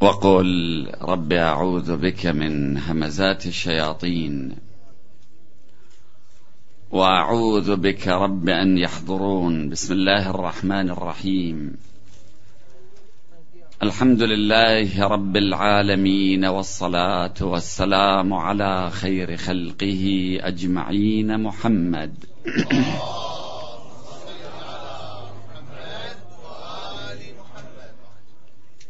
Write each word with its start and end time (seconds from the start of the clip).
وقل 0.00 0.92
رب 1.02 1.32
أعوذ 1.32 1.96
بك 1.96 2.26
من 2.26 2.78
همزات 2.78 3.46
الشياطين 3.46 4.56
وأعوذ 6.90 7.76
بك 7.76 8.08
رب 8.08 8.48
أن 8.48 8.78
يحضرون. 8.78 9.68
بسم 9.68 9.92
الله 9.92 10.30
الرحمن 10.30 10.90
الرحيم. 10.90 11.76
الحمد 13.82 14.22
لله 14.22 15.08
رب 15.08 15.36
العالمين 15.36 16.44
والصلاة 16.44 17.34
والسلام 17.40 18.32
على 18.32 18.90
خير 18.90 19.36
خلقه 19.36 20.38
أجمعين. 20.40 21.40
محمد. 21.40 22.14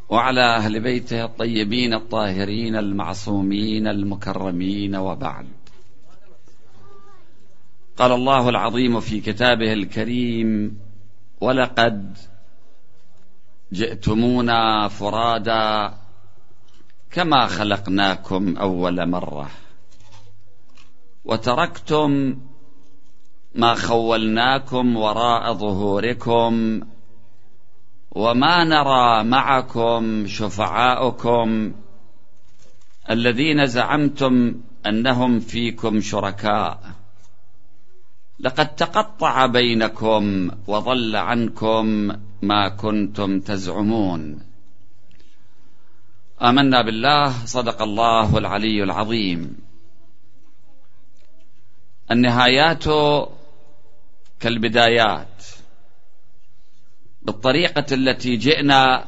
وعلى 0.08 0.56
أهل 0.56 0.80
بيته 0.80 1.24
الطيبين 1.24 1.94
الطاهرين 1.94 2.76
المعصومين 2.76 3.86
المكرمين 3.86 4.96
وبعد. 4.96 5.46
قال 7.96 8.12
الله 8.12 8.48
العظيم 8.48 9.00
في 9.00 9.20
كتابه 9.20 9.72
الكريم 9.72 10.78
ولقد 11.40 12.18
جئتمونا 13.72 14.88
فرادا 14.88 15.94
كما 17.10 17.46
خلقناكم 17.46 18.56
أول 18.56 19.08
مرة 19.08 19.50
وتركتم 21.24 22.38
ما 23.54 23.74
خولناكم 23.74 24.96
وراء 24.96 25.52
ظهوركم 25.54 26.80
وما 28.14 28.64
نرى 28.64 29.24
معكم 29.24 30.26
شفعاؤكم 30.26 31.72
الذين 33.10 33.66
زعمتم 33.66 34.54
أنهم 34.86 35.40
فيكم 35.40 36.00
شركاء. 36.00 36.80
لقد 38.40 38.74
تقطع 38.74 39.46
بينكم 39.46 40.50
وضل 40.66 41.16
عنكم 41.16 42.12
ما 42.42 42.68
كنتم 42.68 43.40
تزعمون. 43.40 44.40
آمنا 46.42 46.82
بالله 46.82 47.46
صدق 47.46 47.82
الله 47.82 48.38
العلي 48.38 48.82
العظيم. 48.82 49.58
النهايات 52.10 52.84
كالبدايات. 54.40 55.44
بالطريقة 57.24 57.94
التي 57.94 58.36
جئنا 58.36 59.04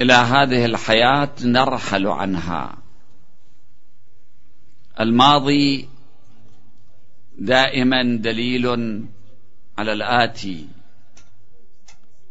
إلى 0.00 0.12
هذه 0.12 0.64
الحياة 0.64 1.34
نرحل 1.44 2.06
عنها. 2.06 2.78
الماضي 5.00 5.88
دائما 7.38 8.02
دليل 8.16 8.66
على 9.78 9.92
الآتي. 9.92 10.68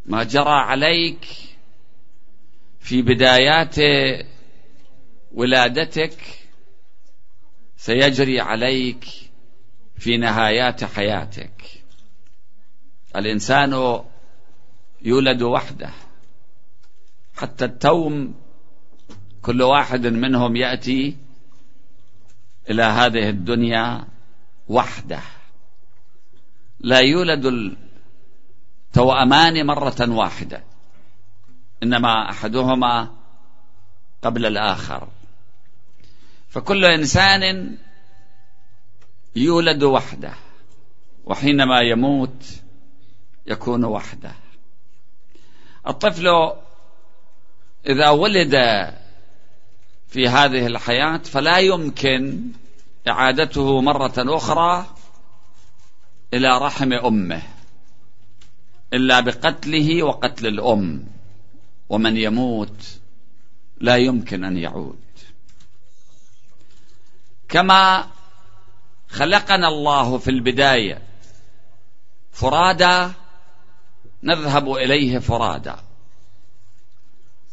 ما 0.05 0.23
جرى 0.23 0.49
عليك 0.49 1.25
في 2.79 3.01
بدايات 3.01 3.75
ولادتك 5.31 6.17
سيجري 7.77 8.39
عليك 8.39 9.05
في 9.97 10.17
نهايات 10.17 10.83
حياتك. 10.83 11.61
الإنسان 13.15 13.73
يولد 15.01 15.41
وحده. 15.41 15.89
حتى 17.35 17.65
التوم 17.65 18.33
كل 19.41 19.61
واحد 19.61 20.07
منهم 20.07 20.55
يأتي 20.55 21.17
إلى 22.69 22.83
هذه 22.83 23.29
الدنيا 23.29 24.07
وحده. 24.67 25.21
لا 26.79 26.99
يولد 26.99 27.45
التوأمان 28.87 29.65
مرة 29.65 30.09
واحدة 30.09 30.63
إنما 31.83 32.29
أحدهما 32.29 33.15
قبل 34.21 34.45
الآخر. 34.45 35.07
فكل 36.49 36.85
إنسان 36.85 37.77
يولد 39.35 39.83
وحده 39.83 40.33
وحينما 41.25 41.79
يموت 41.81 42.45
يكون 43.45 43.85
وحده. 43.85 44.31
الطفل 45.89 46.51
إذا 47.87 48.09
ولد 48.09 48.53
في 50.07 50.27
هذه 50.27 50.67
الحياة 50.67 51.17
فلا 51.17 51.57
يمكن 51.57 52.43
إعادته 53.07 53.81
مرة 53.81 54.13
أخرى 54.17 54.95
إلى 56.33 56.57
رحم 56.57 56.93
أمه 56.93 57.41
إلا 58.93 59.19
بقتله 59.19 60.03
وقتل 60.03 60.47
الأم 60.47 61.07
ومن 61.89 62.17
يموت 62.17 62.99
لا 63.81 63.95
يمكن 63.95 64.43
أن 64.43 64.57
يعود. 64.57 64.99
كما 67.49 68.07
خلقنا 69.09 69.67
الله 69.67 70.17
في 70.17 70.29
البداية 70.29 71.01
فرادى 72.31 73.11
نذهب 74.23 74.71
إليه 74.71 75.19
فرادى 75.19 75.73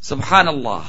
سبحان 0.01 0.49
الله. 0.49 0.85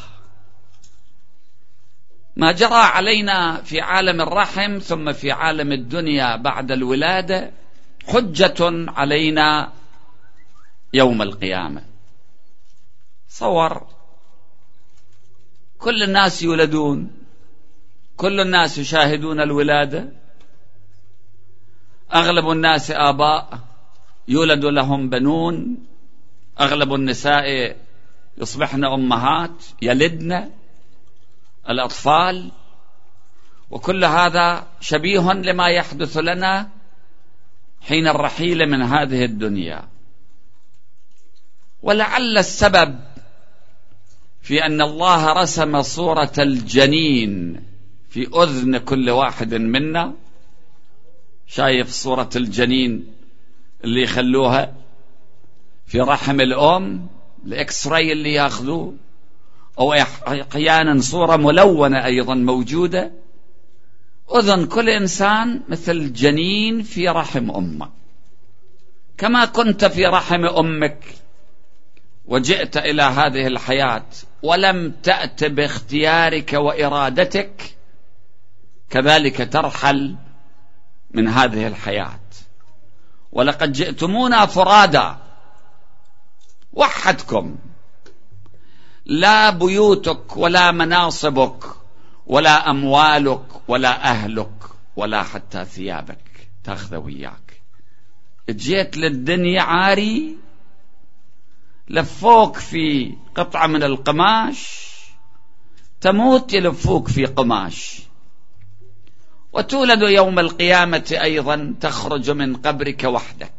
ما 2.35 2.51
جرى 2.51 2.73
علينا 2.73 3.61
في 3.61 3.81
عالم 3.81 4.21
الرحم 4.21 4.79
ثم 4.79 5.13
في 5.13 5.31
عالم 5.31 5.71
الدنيا 5.71 6.35
بعد 6.35 6.71
الولادة 6.71 7.51
حجة 8.07 8.55
علينا 8.91 9.73
يوم 10.93 11.21
القيامة. 11.21 11.83
صور. 13.29 13.87
كل 15.77 16.03
الناس 16.03 16.43
يولدون. 16.43 17.11
كل 18.17 18.39
الناس 18.39 18.77
يشاهدون 18.77 19.41
الولادة. 19.41 20.09
أغلب 22.13 22.49
الناس 22.49 22.91
آباء. 22.91 23.66
يولد 24.27 24.65
لهم 24.65 25.09
بنون 25.09 25.77
أغلب 26.59 26.93
النساء 26.93 27.77
يصبحن 28.37 28.83
أمهات 28.83 29.65
يلدن 29.81 30.49
الأطفال. 31.69 32.51
وكل 33.69 34.05
هذا 34.05 34.67
شبيه 34.81 35.33
لما 35.33 35.67
يحدث 35.67 36.17
لنا 36.17 36.69
حين 37.81 38.07
الرحيل 38.07 38.65
من 38.69 38.81
هذه 38.81 39.25
الدنيا. 39.25 39.87
ولعل 41.81 42.37
السبب 42.37 42.99
في 44.41 44.65
أن 44.65 44.81
الله 44.81 45.33
رسم 45.33 45.81
صورة 45.81 46.33
الجنين 46.37 47.63
في 48.09 48.27
أذن 48.43 48.77
كل 48.77 49.09
واحد 49.09 49.53
منا. 49.53 50.13
شايف 51.47 51.89
صورة 51.89 52.29
الجنين؟ 52.35 53.16
اللي 53.83 54.01
يخلوها 54.01 54.73
في 55.85 55.99
رحم 55.99 56.41
الأم 56.41 57.07
الإكس 57.45 57.87
راي 57.87 58.11
اللي 58.11 58.33
ياخذوه 58.33 58.93
أو 59.79 59.93
أحيانا 59.93 61.01
صورة 61.01 61.35
ملونة 61.35 62.05
أيضا 62.05 62.35
موجودة. 62.35 63.11
أذن 64.35 64.65
كل 64.65 64.89
إنسان 64.89 65.61
مثل 65.69 66.13
جنين 66.13 66.83
في 66.83 67.09
رحم 67.09 67.51
أمه 67.51 67.89
كما 69.17 69.45
كنت 69.45 69.85
في 69.85 70.05
رحم 70.05 70.45
أمك 70.45 71.03
وجئت 72.25 72.77
إلى 72.77 73.01
هذه 73.01 73.47
الحياة 73.47 74.05
ولم 74.43 74.93
تأت 75.03 75.43
باختيارك 75.43 76.53
وإرادتك 76.53 77.75
كذلك 78.89 79.53
ترحل 79.53 80.15
من 81.11 81.27
هذه 81.27 81.67
الحياة. 81.67 82.19
ولقد 83.37 83.71
جئتمونا 83.71 84.45
فرادا. 84.45 85.17
وحدكم. 86.73 87.55
لا 89.05 89.49
بيوتك 89.49 90.37
ولا 90.37 90.71
مناصبك 90.71 91.63
ولا 92.27 92.69
أموالك 92.69 93.41
ولا 93.67 94.03
أهلك 94.03 94.63
ولا 94.95 95.23
حتى 95.23 95.65
ثيابك. 95.65 96.49
تأخذ 96.63 96.95
وياك. 96.95 97.61
جيت 98.49 98.97
للدنيا 98.97 99.61
عاري. 99.61 100.37
لفوك 101.89 102.57
في 102.57 103.15
قطعة 103.35 103.67
من 103.67 103.83
القماش. 103.83 104.87
تموت 106.01 106.53
يلفوك 106.53 107.07
في 107.07 107.25
قماش. 107.25 108.06
وتولد 109.57 110.01
يوم 110.01 110.39
القيامة 110.39 111.17
أيضا 111.21 111.75
تخرج 111.81 112.29
من 112.29 112.55
قبرك 112.55 113.03
وحدك. 113.03 113.53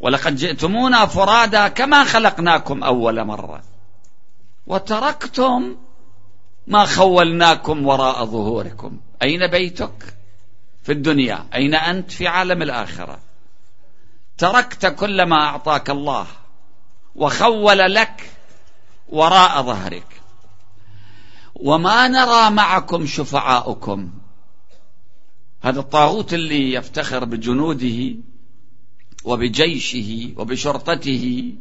ولقد 0.00 0.36
جئتمونا 0.36 1.06
فرادا 1.06 1.68
كما 1.68 2.04
خلقناكم 2.04 2.82
أول 2.82 3.24
مرة. 3.24 3.62
وتركتم 4.66 5.76
ما 6.66 6.84
خولناكم 6.84 7.86
وراء 7.86 8.24
ظهوركم. 8.24 9.00
أين 9.22 9.46
بيتك؟ 9.46 10.16
في 10.82 10.92
الدنيا. 10.92 11.46
أين 11.54 11.74
أنت؟ 11.74 12.10
في 12.10 12.26
عالم 12.28 12.62
الآخرة. 12.62 13.18
تركت 14.38 14.86
كل 14.86 15.22
ما 15.22 15.36
أعطاك 15.36 15.90
الله 15.90 16.26
وخول 17.16 17.78
لك 17.78 18.30
وراء 19.08 19.62
ظهرك. 19.62 20.19
وما 21.62 22.08
نرى 22.08 22.50
معكم 22.50 23.06
شفعاؤكم. 23.06 24.10
هذا 25.62 25.80
الطاغوت 25.80 26.34
اللي 26.34 26.72
يفتخر 26.72 27.24
بجنوده 27.24 28.14
وبجيشه 29.24 30.32
وبشرطته 30.36 31.52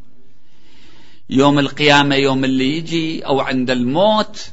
يوم 1.30 1.60
القيامة 1.60 2.16
يوم 2.16 2.46
اللي 2.46 2.78
يجي 2.78 3.26
أو 3.26 3.40
عند 3.40 3.70
الموت 3.70 4.52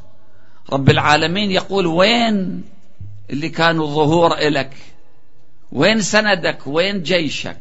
رب 0.73 0.91
العالمين 0.91 1.51
يقول 1.51 1.87
وين 1.87 2.65
اللي 3.31 3.49
كانوا 3.49 3.87
ظهور 3.87 4.35
إلك؟ 4.39 4.77
وين 5.73 6.01
سندك؟ 6.01 6.67
وين 6.67 7.03
جيشك؟ 7.03 7.61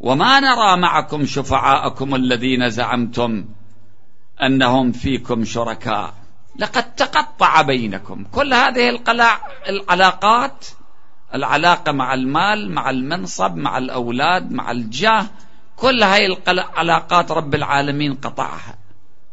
وما 0.00 0.40
نرى 0.40 0.76
معكم 0.76 1.26
شفعاءكم 1.26 2.14
الذين 2.14 2.70
زعمتم 2.70 3.44
أنهم 4.42 4.92
فيكم 4.92 5.44
شركاء. 5.44 6.23
لقد 6.56 6.94
تقطع 6.94 7.62
بينكم. 7.62 8.24
كل 8.24 8.54
هذه 8.54 9.00
العلاقات 9.68 10.66
العلاقة 11.34 11.92
مع 11.92 12.14
المال 12.14 12.70
مع 12.70 12.90
المنصب 12.90 13.56
مع 13.56 13.78
الأولاد 13.78 14.52
مع 14.52 14.70
الجاه 14.70 15.26
كل 15.76 16.04
هذه 16.04 16.36
العلاقات 16.48 17.30
رب 17.30 17.54
العالمين 17.54 18.14
قطعها. 18.14 18.78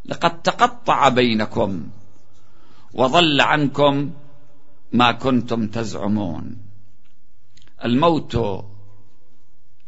لقد 0.04 0.42
تقطع 0.42 1.08
بينكم 1.08 1.88
وضل 2.94 3.40
عنكم 3.40 4.10
ما 4.92 5.12
كنتم 5.12 5.66
تزعمون. 5.66 6.56
الموت 7.84 8.64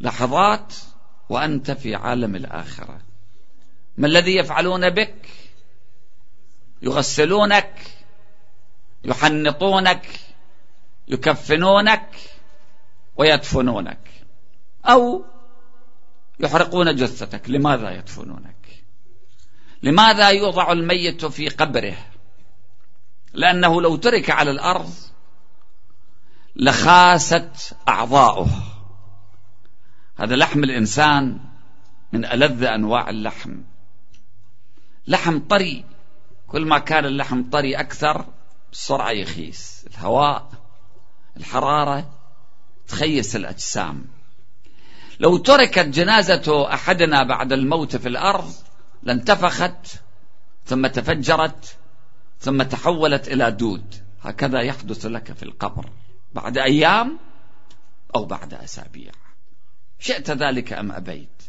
لحظات 0.01 0.75
وأنت 1.29 1.71
في 1.71 1.95
عالم 1.95 2.37
الآخرة. 2.37 3.01
ما 3.99 4.07
الذي 4.07 4.37
يفعلون 4.37 4.91
بك؟ 4.91 5.15
يغسلونك 6.85 7.81
يحنطونك 9.05 10.07
يكفنونك 11.09 12.11
ويدفنونك 13.17 14.11
أو 14.85 15.25
يحرقون 16.41 16.97
جثتك 16.97 17.51
لماذا 17.51 17.91
يدفنونك؟ 17.91 18.85
لماذا 19.83 20.29
يوضع 20.29 20.73
الميت 20.73 21.25
في 21.25 21.49
قبره؟ 21.49 21.97
لأنه 23.33 23.83
لو 23.83 23.97
ترك 23.97 24.31
على 24.31 24.51
الأرض 24.51 24.95
لخاست 26.57 27.77
أعضاؤه. 27.89 28.49
هذا 30.17 30.37
لحم 30.37 30.65
الإنسان 30.65 31.41
من 32.13 32.25
ألذ 32.25 32.65
أنواع 32.65 33.11
اللحم. 33.11 33.55
لحم 35.07 35.39
طري. 35.39 35.85
كل 36.55 36.67
ما 36.67 36.79
كان 36.79 37.05
اللحم 37.05 37.43
طري 37.51 37.75
أكثر 37.75 38.27
بسرعة 38.73 39.11
يخيس. 39.11 39.87
الهواء 39.87 40.51
الحرارة 41.37 42.11
تخيس 42.89 43.37
الأجسام. 43.37 44.05
لو 45.21 45.37
تركت 45.37 45.87
جنازة 45.87 46.75
أحدنا 46.75 47.23
بعد 47.23 47.53
الموت 47.53 47.97
في 47.97 48.09
الأرض 48.09 48.53
لانتفخت 49.03 50.01
ثم 50.67 50.87
تفجرت 50.87 51.77
ثم 52.41 52.63
تحولت 52.63 53.29
إلى 53.29 53.51
دود. 53.51 53.95
هكذا 54.23 54.61
يحدث 54.61 55.07
لك 55.07 55.33
في 55.33 55.43
القبر. 55.43 55.91
بعد 56.35 56.59
أيام 56.59 57.19
أو 58.17 58.25
بعد 58.25 58.55
أسابيع. 58.55 59.13
شئت 59.99 60.31
ذلك 60.31 60.73
أم 60.73 60.93
أبيت؟ 60.93 61.43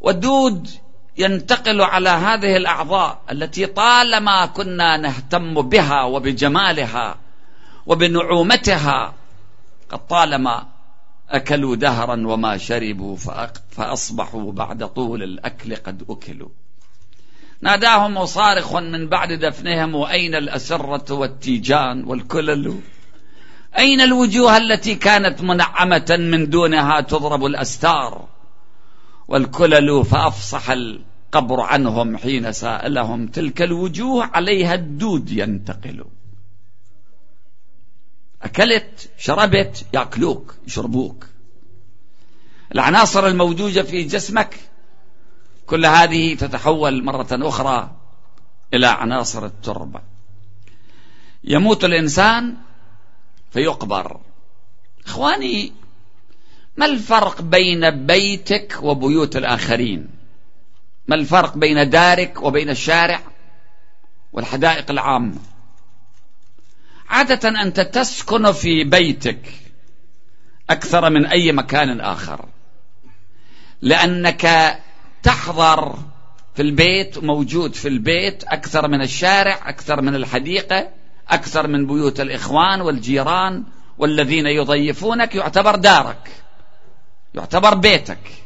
والدود 0.00 0.68
ينتقل 1.18 1.80
على 1.80 2.08
هذه 2.08 2.56
الأعضاء 2.56 3.20
التي 3.30 3.66
طالما 3.66 4.46
كنا 4.46 4.96
نهتم 4.96 5.62
بها 5.62 6.02
وبجمالها 6.02 7.16
وبنعومتها 7.86 9.14
قد 9.90 10.06
طالما 10.06 10.66
أكلوا 11.30 11.76
دهرا 11.76 12.26
وما 12.26 12.56
شربوا 12.56 13.16
فأصبحوا 13.70 14.52
بعد 14.52 14.88
طول 14.88 15.22
الأكل 15.22 15.76
قد 15.76 16.04
أكلوا. 16.08 16.48
ناداهم 17.60 18.26
صارخ 18.26 18.74
من 18.76 19.08
بعد 19.08 19.32
دفنهم 19.32 19.96
أين 19.96 20.34
الأسرة 20.34 21.14
والتيجان 21.14 22.04
والكلل؟ 22.04 22.80
أين 23.78 24.00
الوجوه 24.00 24.56
التي 24.56 24.94
كانت 24.94 25.42
منعمة 25.42 26.16
من 26.20 26.50
دونها 26.50 27.00
تضرب 27.00 27.46
الأستار؟ 27.46 28.28
والكلل 29.28 30.04
فأفصح 30.04 30.70
القبر 30.70 31.60
عنهم 31.60 32.16
حين 32.16 32.52
سألهم 32.52 33.26
تلك 33.26 33.62
الوجوه 33.62 34.24
عليها 34.24 34.74
الدود 34.74 35.30
ينتقل. 35.30 36.04
أكلت 38.42 39.10
شربت 39.18 39.86
يأكلوك 39.94 40.54
يشربوك. 40.66 41.26
العناصر 42.74 43.26
الموجودة 43.26 43.82
في 43.82 44.02
جسمك 44.02 44.56
كل 45.66 45.86
هذه 45.86 46.34
تتحول 46.34 47.04
مرة 47.04 47.28
أخرى 47.32 47.90
إلى 48.74 48.86
عناصر 48.86 49.46
التربة. 49.46 50.00
يموت 51.44 51.84
الإنسان 51.84 52.56
فيقبر. 53.50 54.20
إخواني 55.06 55.72
ما 56.76 56.86
الفرق 56.86 57.42
بين 57.42 58.06
بيتك 58.06 58.78
وبيوت 58.82 59.36
الآخرين؟ 59.36 60.08
ما 61.08 61.14
الفرق 61.14 61.56
بين 61.56 61.90
دارك 61.90 62.42
وبين 62.42 62.70
الشارع 62.70 63.20
والحدائق 64.32 64.90
العامة؟ 64.90 65.38
عادة 67.08 67.62
أنت 67.62 67.80
تسكن 67.80 68.52
في 68.52 68.84
بيتك 68.84 69.52
أكثر 70.70 71.10
من 71.10 71.26
أي 71.26 71.52
مكان 71.52 72.00
آخر 72.00 72.44
لأنك 73.82 74.78
تحضر 75.22 75.98
في 76.54 76.62
البيت 76.62 77.18
موجود 77.18 77.74
في 77.74 77.88
البيت 77.88 78.44
أكثر 78.44 78.88
من 78.88 79.02
الشارع 79.02 79.68
أكثر 79.68 80.00
من 80.00 80.14
الحديقة 80.14 80.88
أكثر 81.28 81.66
من 81.66 81.86
بيوت 81.86 82.20
الإخوان 82.20 82.80
والجيران 82.80 83.64
والذين 83.98 84.46
يضيفونك 84.46 85.34
يعتبر 85.34 85.76
دارك. 85.76 86.30
يعتبر 87.34 87.74
بيتك 87.74 88.42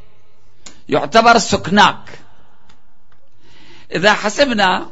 يعتبر 0.89 1.39
سكناك. 1.39 2.19
إذا 3.95 4.13
حسبنا 4.13 4.91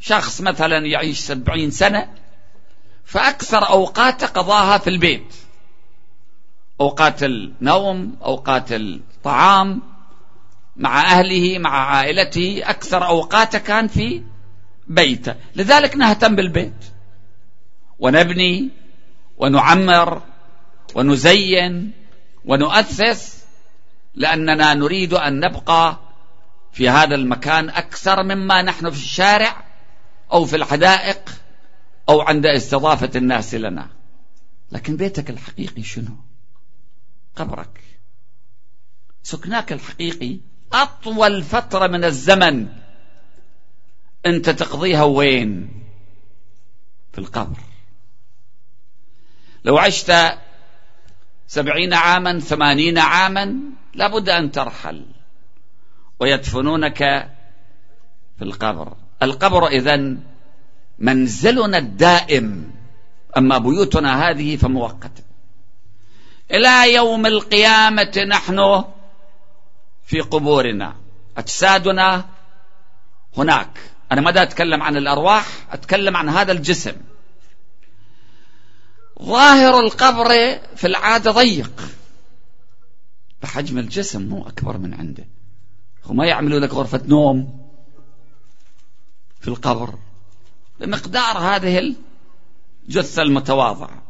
شخص 0.00 0.40
مثلا 0.40 0.86
يعيش 0.86 1.18
سبعين 1.18 1.70
سنة 1.70 2.08
فأكثر 3.04 3.68
أوقاته 3.68 4.26
قضاها 4.26 4.78
في 4.78 4.90
البيت. 4.90 5.34
أوقات 6.80 7.22
النوم 7.22 8.16
أوقات 8.24 8.72
الطعام 8.72 9.82
مع 10.76 11.02
أهله 11.02 11.58
مع 11.58 11.70
عائلته 11.70 12.62
أكثر 12.64 13.06
أوقاته 13.06 13.58
كان 13.58 13.88
في 13.88 14.22
بيته. 14.86 15.34
لذلك 15.54 15.96
نهتم 15.96 16.36
بالبيت. 16.36 16.84
ونبني 17.98 18.68
ونعمر 19.36 20.22
ونزين 20.94 21.99
ونؤثث 22.44 23.44
لأننا 24.14 24.74
نريد 24.74 25.14
أن 25.14 25.40
نبقى 25.40 25.98
في 26.72 26.88
هذا 26.88 27.14
المكان 27.14 27.68
أكثر 27.68 28.22
مما 28.22 28.62
نحن 28.62 28.90
في 28.90 28.96
الشارع 28.96 29.64
أو 30.32 30.44
في 30.44 30.56
الحدائق 30.56 31.30
أو 32.08 32.20
عند 32.20 32.46
استضافة 32.46 33.10
الناس 33.16 33.54
لنا. 33.54 33.88
لكن 34.72 34.96
بيتك 34.96 35.30
الحقيقي 35.30 35.82
شنو؟ 35.82 36.16
قبرك. 37.36 37.80
سكناك 39.22 39.72
الحقيقي 39.72 40.38
أطول 40.72 41.42
فترة 41.42 41.86
من 41.86 42.04
الزمن. 42.04 42.68
أنت 44.26 44.50
تقضيها 44.50 45.02
وين؟ 45.02 45.82
في 47.12 47.18
القبر. 47.18 47.58
لو 49.64 49.78
عشت 49.78 50.12
سبعين 51.50 51.94
عاما 51.94 52.40
ثمانين 52.40 52.98
عاما 52.98 53.56
لابد 53.94 54.28
أن 54.28 54.52
ترحل. 54.52 55.06
ويدفنونك 56.20 56.98
في 58.38 58.44
القبر. 58.44 58.96
القبر 59.22 59.66
إذن 59.66 60.20
منزلنا 60.98 61.78
الدائم. 61.78 62.72
أما 63.36 63.58
بيوتنا 63.58 64.30
هذه 64.30 64.56
فمؤقتة. 64.56 65.22
إلى 66.50 66.94
يوم 66.94 67.26
القيامة 67.26 68.24
نحن 68.28 68.84
في 70.04 70.20
قبورنا. 70.20 70.96
أجسادنا 71.38 72.24
هناك. 73.36 73.80
أنا 74.12 74.20
ما 74.20 74.42
أتكلم 74.42 74.82
عن 74.82 74.96
الأرواح؟ 74.96 75.46
أتكلم 75.72 76.16
عن 76.16 76.28
هذا 76.28 76.52
الجسم. 76.52 76.96
ظاهر 79.20 79.80
القبر 79.80 80.28
في 80.76 80.86
العادة 80.86 81.30
ضيق. 81.30 81.72
بحجم 83.42 83.78
الجسم 83.78 84.22
مو 84.22 84.48
أكبر 84.48 84.78
من 84.78 84.94
عنده. 84.94 85.26
وما 86.06 86.26
يعملوا 86.26 86.60
لك 86.60 86.74
غرفة 86.74 87.00
نوم 87.06 87.68
في 89.40 89.48
القبر. 89.48 89.94
بمقدار 90.80 91.38
هذه 91.38 91.94
الجثة 92.88 93.22
المتواضعة 93.22 94.02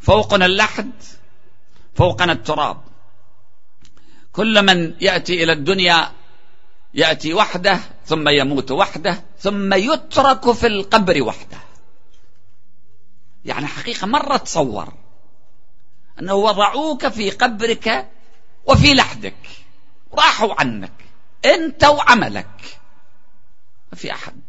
فوقنا 0.00 0.46
اللحد 0.46 0.90
فوقنا 1.94 2.32
التراب. 2.32 2.80
كل 4.32 4.66
من 4.66 4.94
يأتي 5.00 5.42
إلى 5.44 5.52
الدنيا 5.52 6.12
يأتي 6.94 7.34
وحده 7.34 7.80
ثم 8.06 8.28
يموت 8.28 8.70
وحده 8.70 9.24
ثم 9.38 9.74
يترك 9.74 10.52
في 10.52 10.66
القبر 10.66 11.22
وحده. 11.22 11.71
يعني 13.44 13.66
حقيقة 13.66 14.06
مرة 14.06 14.36
تصور 14.36 14.92
أنه 16.20 16.34
وضعوك 16.34 17.08
في 17.08 17.30
قبرك 17.30 18.10
وفي 18.66 18.94
لحدك 18.94 19.36
راحوا 20.12 20.60
عنك 20.60 20.92
أنت 21.44 21.84
وعملك. 21.84 22.78
ما 23.92 23.98
في 23.98 24.12
أحد. 24.12 24.40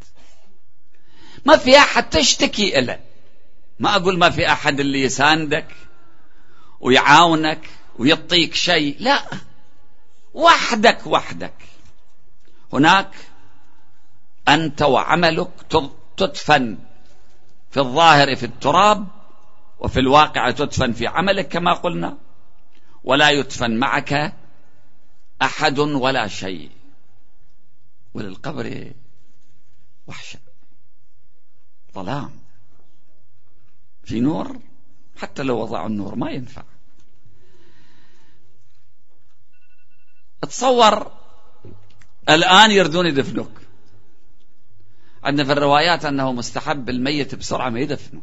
ما 1.45 1.57
في 1.57 1.77
أحد 1.77 2.09
تشتكي 2.09 2.79
إليه 2.79 3.03
ما 3.79 3.95
أقول 3.95 4.17
ما 4.17 4.29
في 4.29 4.51
أحد 4.51 4.79
اللي 4.79 5.01
يساندك 5.01 5.67
ويعاونك 6.79 7.69
ويعطيك 8.00 8.55
شيء 8.55 8.97
لا. 9.00 9.23
وحدك 10.33 11.07
وحدك. 11.07 11.53
هناك 12.73 13.12
أنت 14.47 14.81
وعملك 14.81 15.50
تدفن. 16.17 16.77
في 17.73 17.79
الظاهر 17.79 18.35
في 18.35 18.45
التراب 18.45 19.07
وفي 19.79 19.99
الواقع 19.99 20.51
تدفن 20.51 20.91
في 20.93 21.07
عملك 21.07 21.47
كما 21.47 21.73
قلنا 21.73 22.17
ولا 23.03 23.29
يدفن 23.29 23.77
معك 23.77 24.33
أحد 25.41 25.79
ولا 25.79 26.27
شيء. 26.27 26.71
وللقبر 28.13 28.93
وحشة 30.07 30.39
ظلام. 31.93 32.39
في 34.03 34.19
نور 34.19 34.59
حتى 35.17 35.43
لو 35.43 35.59
وضعوا 35.59 35.87
النور 35.87 36.15
ما 36.15 36.31
ينفع. 36.31 36.63
تصور 40.41 41.11
الآن 42.29 42.71
يردون 42.71 43.05
يدفنوك. 43.05 43.62
عندنا 45.23 45.45
في 45.45 45.51
الروايات 45.51 46.05
أنه 46.05 46.31
مستحب 46.31 46.89
الميت 46.89 47.35
بسرعة 47.35 47.69
ما 47.69 47.79
يدفنوا. 47.79 48.21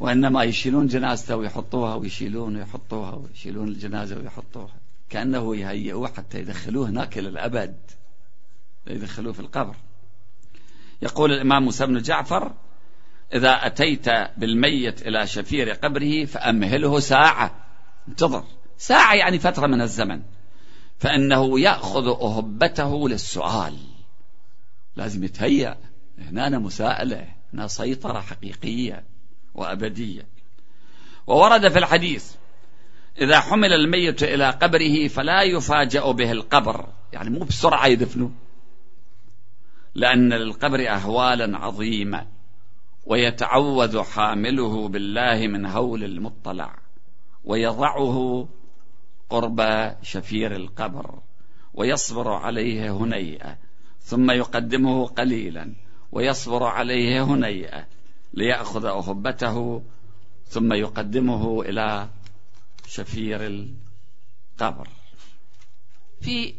وإنما 0.00 0.44
يشيلون 0.44 0.86
جنازته 0.86 1.36
ويحطوها 1.36 1.94
ويشيلون 1.94 2.56
ويحطوها 2.56 3.14
ويشيلون 3.14 3.68
الجنازة 3.68 4.18
ويحطوها. 4.18 4.74
كأنه 5.10 5.56
يهيئوه 5.56 6.08
حتى 6.08 6.38
يدخلوه 6.38 6.88
هناك 6.88 7.18
إلى 7.18 7.28
الأبد. 7.28 7.76
يدخلوه 8.86 9.32
في 9.32 9.40
القبر. 9.40 9.74
يقول 11.02 11.32
الإمام 11.32 11.62
موسى 11.62 11.86
بن 11.86 12.02
جعفر 12.02 12.52
إذا 13.34 13.66
أتيت 13.66 14.08
بالميت 14.36 15.06
إلى 15.06 15.26
شفير 15.26 15.70
قبره 15.70 16.24
فأمهله 16.24 17.00
ساعة. 17.00 17.64
انتظر. 18.08 18.44
ساعة 18.78 19.14
يعني 19.14 19.38
فترة 19.38 19.66
من 19.66 19.80
الزمن. 19.80 20.22
فإنه 20.98 21.60
يأخذ 21.60 22.06
أهبته 22.06 23.08
للسؤال. 23.08 23.89
لازم 24.96 25.24
يتهيأ 25.24 25.76
هنا 26.18 26.58
مساءلة 26.58 27.26
هنا 27.54 27.66
سيطرة 27.66 28.20
حقيقية 28.20 29.04
وأبدية. 29.54 30.26
وورد 31.26 31.68
في 31.68 31.78
الحديث 31.78 32.32
إذا 33.20 33.40
حمل 33.40 33.72
الميت 33.72 34.22
إلى 34.22 34.50
قبره 34.50 35.08
فلا 35.08 35.42
يفاجأ 35.42 36.10
به 36.10 36.32
القبر. 36.32 36.88
يعني 37.12 37.30
مو 37.30 37.44
بسرعة 37.44 37.86
يدفنه. 37.86 38.30
لأن 39.94 40.32
للقبر 40.32 40.88
أهوالا 40.88 41.58
عظيمة 41.58 42.26
ويتعوذ 43.06 44.02
حامله 44.02 44.88
بالله 44.88 45.46
من 45.46 45.66
هول 45.66 46.04
المطلع 46.04 46.78
ويضعه 47.44 48.48
قرب 49.30 49.92
شفير 50.02 50.56
القبر 50.56 51.18
ويصبر 51.74 52.32
عليه 52.32 52.96
هنيئة 52.96 53.58
ثم 54.10 54.30
يقدمه 54.30 55.06
قليلا 55.06 55.74
ويصبر 56.12 56.64
عليه 56.64 57.24
هنيئة 57.24 57.86
ليأخذ 58.34 58.84
أهبته 58.84 59.82
ثم 60.48 60.72
يقدمه 60.72 61.62
إلى 61.62 62.08
شفير 62.86 63.46
القبر. 63.46 64.88
في 66.20 66.54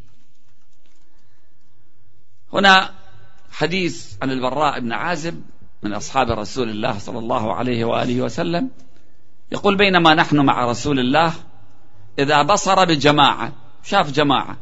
هنا 2.53 2.93
حديث 3.51 4.15
عن 4.21 4.31
البراء 4.31 4.79
بن 4.79 4.93
عازب 4.93 5.43
من 5.83 5.93
أصحاب 5.93 6.29
رسول 6.29 6.69
الله 6.69 6.97
صلى 6.97 7.19
الله 7.19 7.53
عليه 7.55 7.85
وآله 7.85 8.21
وسلم 8.21 8.69
يقول 9.51 9.77
بينما 9.77 10.13
نحن 10.13 10.39
مع 10.39 10.65
رسول 10.65 10.99
الله 10.99 11.33
إذا 12.19 12.41
بصر 12.41 12.85
بجماعة 12.85 13.53
شاف 13.83 14.11
جماعة 14.11 14.57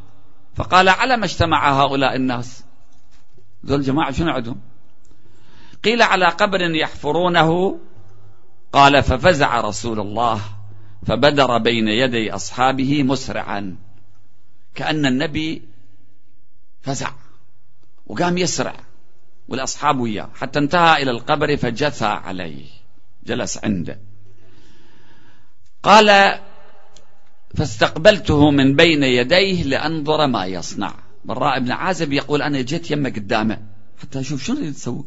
فقال 0.55 0.89
على 0.89 1.17
ما 1.17 1.25
اجتمع 1.25 1.81
هؤلاء 1.83 2.15
الناس؟ 2.15 2.68
ذول 3.65 3.81
جماعة 3.81 4.11
شنو 4.11 4.31
عندهم؟ 4.31 4.59
قيل 5.83 6.01
على 6.01 6.25
قبر 6.25 6.61
يحفرونه. 6.61 7.79
قال 8.73 9.03
ففزع 9.03 9.61
رسول 9.61 9.99
الله 9.99 10.41
فبدر 11.05 11.57
بين 11.57 11.87
يدي 11.87 12.35
أصحابه 12.35 13.03
مسرعا. 13.03 13.77
كأن 14.75 15.05
النبي 15.05 15.61
فزع 16.81 17.11
وقام 18.07 18.37
يسرع 18.37 18.75
والأصحاب 19.47 19.99
وياه. 19.99 20.29
حتى 20.35 20.59
انتهى 20.59 21.03
إلى 21.03 21.11
القبر 21.11 21.57
فجثى 21.57 22.05
عليه 22.05 22.65
جلس 23.23 23.57
عنده. 23.63 23.99
قال 25.83 26.39
فاستقبلته 27.55 28.51
من 28.51 28.75
بين 28.75 29.03
يديه 29.03 29.63
لأنظر 29.63 30.27
ما 30.27 30.45
يصنع. 30.45 30.93
براء 31.29 31.59
بن 31.59 31.71
عازب 31.71 32.13
يقول 32.13 32.41
أنا 32.41 32.61
جيت 32.61 32.91
يمه 32.91 33.09
قدامه. 33.09 33.67
حتى 34.01 34.19
أشوف 34.19 34.43
شنو 34.43 34.59
يسوي 34.59 35.05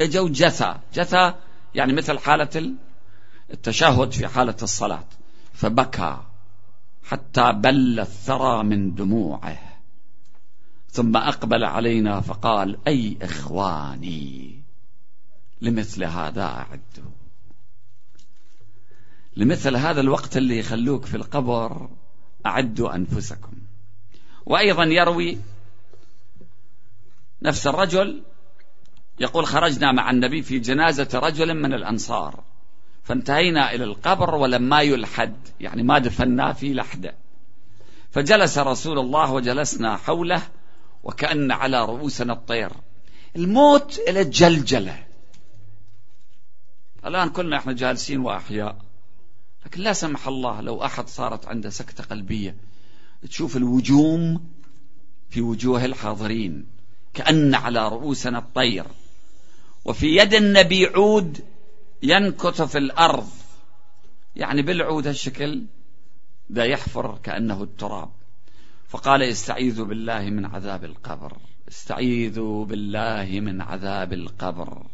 اجوا 0.00 0.28
جثى 0.28 0.74
جثى 0.94 1.34
يعني 1.74 1.92
مثل 1.92 2.18
حالة 2.18 2.74
التشهد 3.50 4.12
في 4.12 4.28
حالة 4.28 4.56
الصلاة. 4.62 5.08
فبكى 5.52 6.18
حتى 7.04 7.52
بل 7.52 8.00
الثرى 8.00 8.64
من 8.64 8.94
دموعه. 8.94 9.58
ثم 10.90 11.16
أقبل 11.16 11.64
علينا 11.64 12.20
فقال 12.20 12.78
أي 12.86 13.16
إخواني 13.22 14.62
لمثل 15.60 16.04
هذا 16.04 16.42
أعدوا 16.42 17.12
لمثل 19.36 19.76
هذا 19.76 20.00
الوقت 20.00 20.36
اللي 20.36 20.58
يخلوك 20.58 21.04
في 21.04 21.16
القبر 21.16 21.88
أعدوا 22.46 22.94
أنفسكم. 22.94 23.65
وأيضا 24.46 24.84
يروي 24.84 25.38
نفس 27.42 27.66
الرجل 27.66 28.22
يقول 29.20 29.46
خرجنا 29.46 29.92
مع 29.92 30.10
النبي 30.10 30.42
في 30.42 30.58
جنازة 30.58 31.08
رجل 31.14 31.54
من 31.54 31.74
الأنصار 31.74 32.44
فانتهينا 33.04 33.74
إلى 33.74 33.84
القبر 33.84 34.34
ولما 34.34 34.80
يلحد 34.80 35.36
يعني 35.60 35.82
ما 35.82 35.98
دفنا 35.98 36.52
في 36.52 36.74
لحدة. 36.74 37.14
فجلس 38.10 38.58
رسول 38.58 38.98
الله 38.98 39.32
وجلسنا 39.32 39.96
حوله 39.96 40.42
وكأن 41.02 41.52
على 41.52 41.84
رؤوسنا 41.84 42.32
الطير. 42.32 42.70
الموت 43.36 43.98
إلى 44.08 44.20
الجلجلة. 44.20 45.06
الآن 47.06 47.28
كلنا 47.30 47.56
إحنا 47.56 47.72
جالسين 47.72 48.20
وأحياء 48.20 48.76
لكن 49.66 49.80
لا 49.80 49.92
سمح 49.92 50.28
الله 50.28 50.60
لو 50.60 50.84
أحد 50.84 51.08
صارت 51.08 51.46
عنده 51.46 51.70
سكتة 51.70 52.04
قلبية. 52.04 52.56
تشوف 53.22 53.56
الوجوم 53.56 54.46
في 55.30 55.40
وجوه 55.40 55.84
الحاضرين 55.84 56.66
كأن 57.14 57.54
على 57.54 57.88
رؤوسنا 57.88 58.38
الطير. 58.38 58.86
وفي 59.84 60.16
يد 60.16 60.34
النبي 60.34 60.86
عود 60.86 61.44
ينكت 62.02 62.62
في 62.62 62.78
الأرض. 62.78 63.28
يعني 64.36 64.62
بالعود 64.62 65.06
هالشكل 65.06 65.62
ذا 66.52 66.64
يحفر 66.64 67.18
كأنه 67.22 67.62
التراب. 67.62 68.10
فقال 68.88 69.22
استعيذوا 69.22 69.86
بالله 69.86 70.30
من 70.30 70.46
عذاب 70.46 70.84
القبر. 70.84 71.36
استعيذوا 71.68 72.64
بالله 72.64 73.40
من 73.40 73.60
عذاب 73.60 74.12
القبر. 74.12 74.86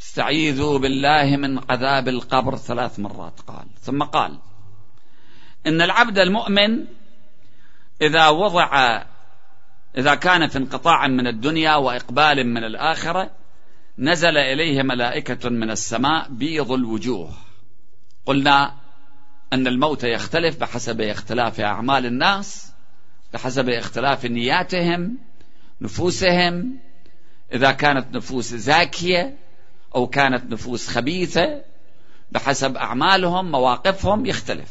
استعيذوا 0.00 0.78
بالله 0.78 1.36
من 1.36 1.58
عذاب 1.70 2.08
القبر 2.08 2.56
ثلاث 2.56 3.00
مرات 3.00 3.40
قال. 3.40 3.66
ثم 3.80 4.02
قال 4.02 4.38
إن 5.66 5.80
العبد 5.82 6.18
المؤمن 6.18 6.84
إذا 8.02 8.28
وضع 8.28 9.02
إذا 9.98 10.14
كان 10.14 10.48
في 10.48 10.58
انقطاع 10.58 11.08
من 11.08 11.26
الدنيا 11.26 11.74
وإقبال 11.74 12.46
من 12.46 12.64
الآخرة 12.64 13.30
نزل 13.98 14.36
إليه 14.36 14.82
ملائكة 14.82 15.48
من 15.48 15.70
السماء 15.70 16.28
بيض 16.30 16.72
الوجوه. 16.72 17.32
قلنا 18.26 18.74
أن 19.52 19.66
الموت 19.66 20.04
يختلف 20.04 20.60
بحسب 20.60 21.00
اختلاف 21.00 21.60
أعمال 21.60 22.06
الناس 22.06 22.72
بحسب 23.32 23.68
اختلاف 23.68 24.24
نياتهم 24.24 25.18
نفوسهم. 25.80 26.78
إذا 27.52 27.72
كانت 27.72 28.16
نفوس 28.16 28.54
زاكية 28.54 29.36
أو 29.94 30.06
كانت 30.06 30.52
نفوس 30.52 30.88
خبيثة 30.88 31.62
بحسب 32.32 32.76
أعمالهم 32.76 33.50
مواقفهم 33.50 34.26
يختلف. 34.26 34.70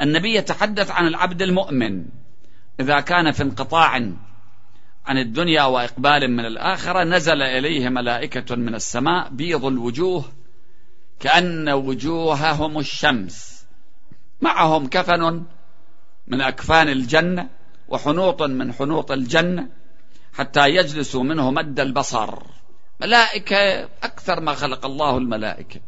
النبي 0.00 0.34
يتحدث 0.34 0.90
عن 0.90 1.06
العبد 1.06 1.42
المؤمن. 1.42 2.04
إذا 2.80 3.00
كان 3.00 3.32
في 3.32 3.42
انقطاع 3.42 4.12
عن 5.06 5.18
الدنيا 5.18 5.62
وإقبال 5.62 6.30
من 6.30 6.46
الآخرة 6.46 7.04
نزل 7.04 7.42
إليه 7.42 7.88
ملائكة 7.88 8.56
من 8.56 8.74
السماء 8.74 9.28
بيض 9.30 9.64
الوجوه 9.64 10.24
كأن 11.20 11.68
وجوههم 11.68 12.78
الشمس. 12.78 13.64
معهم 14.40 14.86
كفن 14.86 15.44
من 16.26 16.40
أكفان 16.40 16.88
الجنة 16.88 17.48
وحنوط 17.88 18.42
من 18.42 18.72
حنوط 18.72 19.12
الجنة 19.12 19.68
حتى 20.32 20.68
يجلسوا 20.68 21.22
منه 21.22 21.50
مد 21.50 21.80
البصر. 21.80 22.42
ملائكة 23.00 23.84
أكثر 24.02 24.40
ما 24.40 24.54
خلق 24.54 24.86
الله 24.86 25.18
الملائكة. 25.18 25.80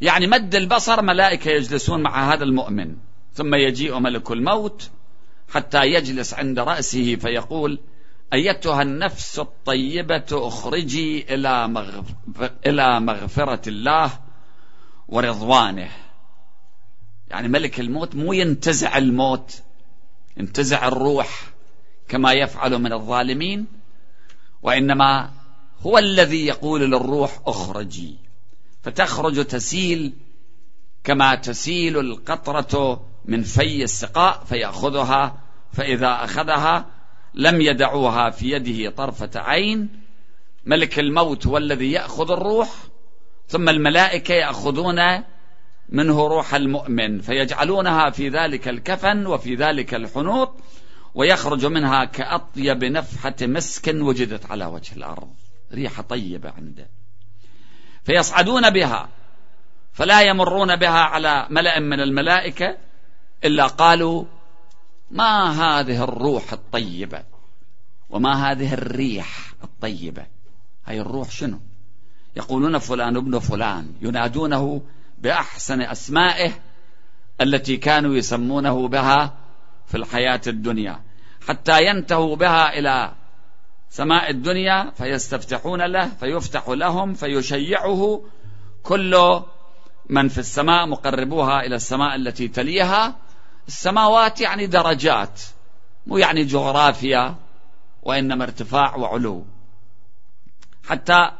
يعني 0.00 0.26
مد 0.26 0.54
البصر 0.54 1.02
ملائكة 1.02 1.50
يجلسون 1.50 2.02
مع 2.02 2.32
هذا 2.32 2.44
المؤمن 2.44 2.96
ثم 3.32 3.54
يجيء 3.54 3.98
ملك 3.98 4.30
الموت 4.30 4.90
حتى 5.50 5.86
يجلس 5.86 6.34
عند 6.34 6.58
رأسه 6.58 7.16
فيقول 7.16 7.78
أيتها 8.32 8.82
النفس 8.82 9.38
الطيبة 9.38 10.26
أخرجي 10.32 11.34
إلى. 11.34 11.84
إلى 12.66 13.00
مغفرة 13.00 13.68
الله 13.68 14.10
ورضوانه 15.08 15.90
يعني 17.30 17.48
ملك 17.48 17.80
الموت 17.80 18.14
مو 18.14 18.32
ينتزع 18.32 18.98
الموت 18.98 19.62
ينتزع 20.36 20.88
الروح 20.88 21.52
كما 22.08 22.32
يفعل 22.32 22.78
من 22.78 22.92
الظالمين 22.92 23.66
وإنما 24.62 25.30
هو 25.80 25.98
الذي 25.98 26.46
يقول 26.46 26.80
للروح 26.80 27.40
أخرجي 27.46 28.16
فتخرج 28.82 29.44
تسيل 29.44 30.12
كما 31.04 31.34
تسيل 31.34 31.98
القطرة 31.98 33.02
من 33.24 33.42
في 33.42 33.84
السقاء 33.84 34.44
فيأخذها 34.44 35.38
فإذا 35.72 36.24
أخذها 36.24 36.86
لم 37.34 37.60
يدعوها 37.60 38.30
في 38.30 38.50
يده 38.50 38.90
طرفة 38.90 39.30
عين 39.40 39.88
ملك 40.66 40.98
الموت 40.98 41.46
هو 41.46 41.58
الذي 41.58 41.92
يأخذ 41.92 42.30
الروح 42.30 42.68
ثم 43.48 43.68
الملائكة 43.68 44.34
يأخذون 44.34 45.22
منه 45.88 46.26
روح 46.26 46.54
المؤمن 46.54 47.20
فيجعلونها 47.20 48.10
في 48.10 48.28
ذلك 48.28 48.68
الكفن 48.68 49.26
وفي 49.26 49.54
ذلك 49.54 49.94
الحنوط 49.94 50.54
ويخرج 51.14 51.66
منها 51.66 52.04
كأطيب 52.04 52.84
نفحة 52.84 53.34
مسك 53.42 53.94
وجدت 53.94 54.50
على 54.50 54.64
وجه 54.64 54.96
الأرض 54.96 55.34
ريحة 55.72 56.02
طيبة 56.02 56.50
عنده. 56.50 56.88
فيصعدون 58.04 58.70
بها 58.70 59.08
فلا 59.92 60.22
يمرون 60.22 60.76
بها 60.76 61.00
على 61.00 61.46
ملأ 61.50 61.80
من 61.80 62.00
الملائكة 62.00 62.76
إلا 63.44 63.66
قالوا 63.66 64.24
ما 65.10 65.50
هذه 65.52 66.04
الروح 66.04 66.52
الطيبة؟ 66.52 67.22
وما 68.10 68.50
هذه 68.50 68.74
الريح 68.74 69.52
الطيبة؟ 69.64 70.26
هاي 70.86 71.00
الروح 71.00 71.30
شنو؟ 71.30 71.60
يقولون 72.36 72.78
فلان 72.78 73.16
ابن 73.16 73.38
فلان 73.38 73.92
ينادونه 74.00 74.82
بأحسن 75.18 75.80
أسمائه 75.80 76.52
التي 77.40 77.76
كانوا 77.76 78.14
يسمونه 78.14 78.88
بها 78.88 79.34
في 79.86 79.96
الحياة 79.96 80.40
الدنيا. 80.46 81.00
حتى 81.48 81.86
ينتهوا 81.86 82.36
بها 82.36 82.78
إلى 82.78 83.12
سماء 83.90 84.30
الدنيا 84.30 84.90
فيستفتحون 84.90 85.82
له 85.82 86.08
فيفتح 86.08 86.68
لهم 86.68 87.14
فيشيعه 87.14 88.22
كل 88.82 89.40
من 90.08 90.28
في 90.28 90.38
السماء 90.38 90.86
مقربوها 90.86 91.60
إلى 91.60 91.76
السماء 91.76 92.16
التي 92.16 92.48
تليها. 92.48 93.16
السماوات 93.68 94.40
يعني 94.40 94.66
درجات 94.66 95.40
مو 96.06 96.18
يعني 96.18 96.44
جغرافيا 96.44 97.36
وإنما 98.02 98.44
ارتفاع 98.44 98.96
وعلو. 98.96 99.44
حتى 100.84 101.30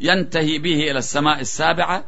ينتهي 0.00 0.58
به 0.58 0.90
إلى 0.90 0.98
السماء 0.98 1.40
السابعة 1.40 2.04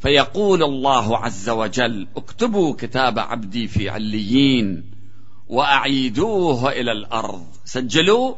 فيقول 0.00 0.62
الله 0.62 1.18
عز 1.18 1.48
وجل 1.48 2.08
اكتبوا 2.16 2.74
كتاب 2.78 3.18
عبدي 3.18 3.68
في 3.68 3.90
عليين 3.90 4.90
وأعيدوه 5.48 6.72
إلى 6.72 6.92
الأرض. 6.92 7.46
سجلوا 7.64 8.34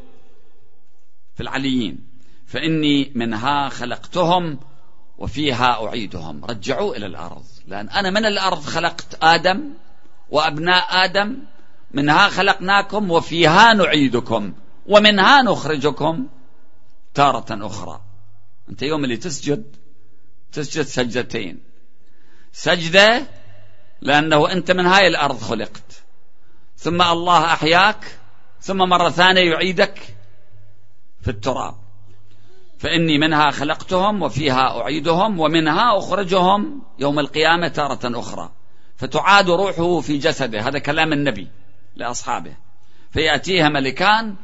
في 1.35 1.43
العليين. 1.43 2.09
فإني 2.47 3.11
منها 3.15 3.69
خلقتهم 3.69 4.59
وفيها 5.17 5.87
أعيدهم. 5.87 6.45
رجعوا 6.45 6.95
إلى 6.95 7.05
الأرض. 7.05 7.45
لأن 7.67 7.89
أنا 7.89 8.09
من 8.09 8.25
الأرض 8.25 8.61
خلقت 8.61 9.17
آدم 9.23 9.73
وأبناء 10.31 10.85
آدم 10.89 11.37
منها 11.91 12.29
خلقناكم 12.29 13.11
وفيها 13.11 13.73
نعيدكم 13.73 14.53
ومنها 14.85 15.41
نخرجكم 15.41 16.27
تارة 17.13 17.65
أخرى. 17.65 18.01
أنت 18.69 18.81
يوم 18.81 19.03
اللي 19.03 19.17
تسجد 19.17 19.75
تسجد 20.51 20.85
سجدتين. 20.85 21.59
سجدة 22.53 23.27
لأنه 24.01 24.51
أنت 24.51 24.71
من 24.71 24.85
هاي 24.85 25.07
الأرض 25.07 25.41
خلقت. 25.41 26.03
ثم 26.77 27.01
الله 27.01 27.45
أحياك 27.45 28.17
ثم 28.61 28.77
مرة 28.77 29.09
ثانية 29.09 29.51
يعيدك 29.51 30.15
في 31.21 31.27
التراب. 31.27 31.75
فإني 32.79 33.17
منها 33.17 33.51
خلقتهم 33.51 34.21
وفيها 34.21 34.81
أعيدهم 34.81 35.39
ومنها 35.39 35.97
أخرجهم 35.97 36.81
يوم 36.99 37.19
القيامة 37.19 37.67
تارة 37.67 38.19
أخرى. 38.19 38.51
فتعاد 38.99 39.49
روحه 39.49 39.99
في 39.99 40.17
جسده. 40.17 40.61
هذا 40.61 40.79
كلام 40.79 41.13
النبي 41.13 41.47
لأصحابه. 41.95 42.53
فيأتيها 43.11 43.69
ملكان 43.69 44.35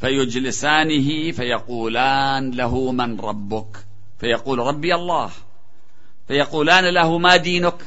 فيجلسانه 0.00 1.32
فيقولان 1.32 2.50
له 2.50 2.92
من 2.92 3.20
ربك. 3.20 3.86
فيقول 4.18 4.58
ربي 4.58 4.94
الله. 4.94 5.30
فيقولان 6.28 6.84
له 6.84 7.18
ما 7.18 7.36
دينك. 7.36 7.82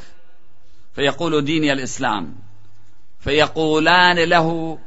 فيقول 0.95 1.45
ديني 1.45 1.73
الإسلام. 1.73 2.36
فيقولان 3.19 4.19
له 4.19 4.77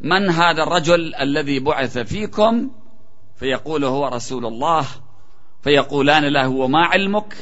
من 0.00 0.30
هذا 0.30 0.62
الرجل 0.62 1.14
الذي 1.14 1.60
بعث 1.60 1.98
فيكم. 1.98 2.70
فيقول 3.36 3.84
هو 3.84 4.08
رسول 4.08 4.46
الله. 4.46 4.86
فيقولان 5.62 6.24
له 6.24 6.48
وما 6.48 6.84
علمك. 6.84 7.36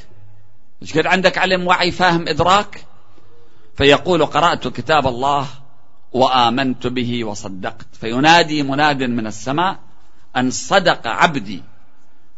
إيش 0.83 0.99
قد 0.99 1.07
عندك 1.07 1.38
علم 1.38 1.66
وعي 1.66 1.90
فهم 1.90 2.29
إدراك؟ 2.29 2.86
فيقول 3.77 4.27
قرأت 4.27 4.69
كتاب 4.69 5.07
الله 5.07 5.47
وآمنت 6.12 6.87
به 6.87 7.25
وصدقت. 7.25 7.87
فينادي 7.93 8.62
مناد 8.62 9.03
من 9.03 9.27
السماء 9.27 9.79
أن 10.37 10.51
صدق 10.51 11.07
عبدي 11.07 11.62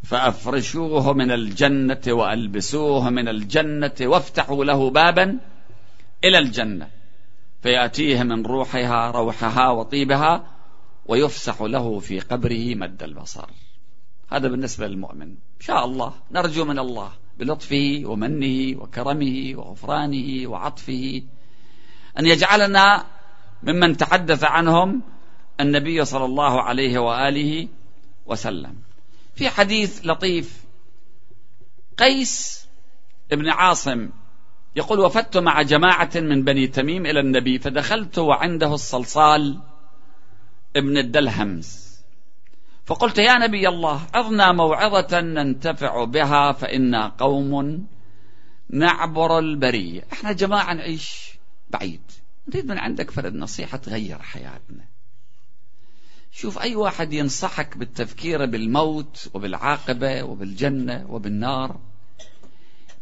فأفرشوه 0.03 1.13
من 1.13 1.31
الجنة 1.31 2.03
وألبسوه 2.09 3.11
من 3.11 3.29
الجنة 3.29 3.95
وافتحوا 4.01 4.65
له 4.65 4.91
بابا 4.91 5.39
إلى 6.25 6.39
الجنة. 6.39 6.89
فيأتيه 7.63 8.23
من 8.23 8.47
روحها 8.47 9.11
روحها 9.11 9.71
وطيبها 9.71 10.45
ويفسح 11.07 11.63
له 11.63 11.99
في 11.99 12.21
قبره 12.21 12.75
مد 12.75 13.03
البصر. 13.03 13.51
هذا 14.33 14.49
بالنسبة 14.49 14.87
للمؤمن. 14.87 15.29
إن 15.29 15.61
شاء 15.61 15.85
الله 15.85 16.13
نرجو 16.31 16.65
من 16.65 16.79
الله 16.79 17.11
بلطفه 17.39 18.03
ومنه 18.05 18.79
وكرمه 18.83 19.53
وغفرانه 19.55 20.49
وعطفه 20.49 21.23
أن 22.19 22.27
يجعلنا 22.27 23.05
ممن 23.63 23.97
تحدث 23.97 24.45
عنهم 24.45 25.03
النبي 25.61 26.05
صلى 26.05 26.25
الله 26.25 26.63
عليه 26.63 26.99
وآله 26.99 27.69
وسلم. 28.27 28.77
في 29.35 29.49
حديث 29.49 30.01
لطيف 30.05 30.65
قيس 31.99 32.67
ابن 33.33 33.49
عاصم 33.49 34.11
يقول 34.77 35.01
وفدت 35.01 35.37
مع 35.37 35.63
جماعة 35.63 36.11
من 36.15 36.45
بني 36.45 36.67
تميم 36.67 37.07
إلى 37.07 37.21
النبي 37.21 37.59
فدخلت 37.59 38.19
وعنده 38.19 38.75
الصلصال 38.75 39.59
ابن 40.77 40.99
الدلهمز. 40.99 41.88
فقلت 42.89 43.19
يا 43.19 43.39
نبي 43.39 43.69
الله 43.69 44.07
عظنا 44.15 44.53
موعظة 44.53 45.21
ننتفع 45.21 46.05
بها 46.05 46.53
فإنا 46.53 47.09
قوم 47.09 47.87
نعبر 48.71 49.39
البرية. 49.39 50.05
إحنا 50.13 50.33
جماعة 50.33 50.75
نعيش 50.75 51.39
بعيد. 51.71 52.01
نريد 52.49 52.67
من 52.67 52.79
عندك 52.79 53.11
فرد 53.11 53.35
نصيحة 53.35 53.79
تغير 53.79 54.19
حياتنا. 54.19 54.85
شوف 56.33 56.59
أي 56.59 56.77
واحد 56.77 57.13
ينصحك 57.13 57.77
بالتفكير 57.77 58.47
بالموت 58.47 59.31
وبالعاقبة 59.35 60.23
وبالجنة 60.23 61.07
وبالنار 61.09 61.81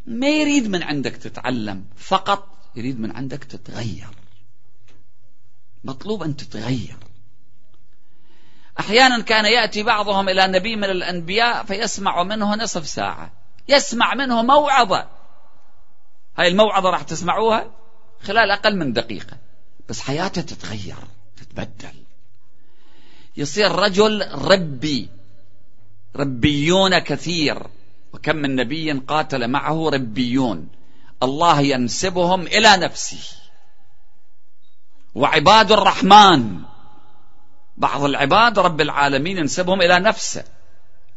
ما 0.06 0.28
يريد 0.28 0.68
من 0.68 0.82
عندك 0.82 1.16
تتعلم. 1.16 1.84
فقط 1.96 2.48
يريد 2.76 3.00
من 3.00 3.10
عندك 3.16 3.44
تتغير. 3.44 4.08
مطلوب 5.84 6.22
أن 6.22 6.36
تتغير. 6.36 6.96
أحيانا 8.80 9.22
كان 9.22 9.44
يأتي 9.44 9.82
بعضهم 9.82 10.28
إلى 10.28 10.46
نبي 10.46 10.76
من 10.76 10.84
الأنبياء 10.84 11.64
فيسمع 11.64 12.22
منه 12.22 12.54
نصف 12.54 12.88
ساعة. 12.88 13.32
يسمع 13.68 14.14
منه 14.14 14.42
موعظة. 14.42 15.08
هاي 16.38 16.48
الموعظة 16.48 16.90
راح 16.90 17.02
تسمعوها 17.02 17.70
خلال 18.22 18.50
أقل 18.50 18.76
من 18.76 18.92
دقيقة. 18.92 19.36
بس 19.88 20.00
حياته 20.00 20.42
تتغير 20.42 20.96
تتبدل. 21.36 21.94
يصير 23.36 23.72
رجل 23.72 24.28
ربي 24.32 25.08
ربيون 26.16 26.98
كثير. 26.98 27.66
وكم 28.12 28.36
من 28.36 28.56
نبي 28.56 28.92
قاتل 28.92 29.48
معه 29.48 29.90
ربيون. 29.90 30.68
الله 31.22 31.60
ينسبهم 31.60 32.42
إلى 32.42 32.76
نفسه. 32.76 33.36
وعباد 35.14 35.72
الرحمن 35.72 36.62
بعض 37.76 38.04
العباد 38.04 38.58
رب 38.58 38.80
العالمين 38.80 39.38
ينسبهم 39.38 39.82
إلى 39.82 39.98
نفسه 40.00 40.44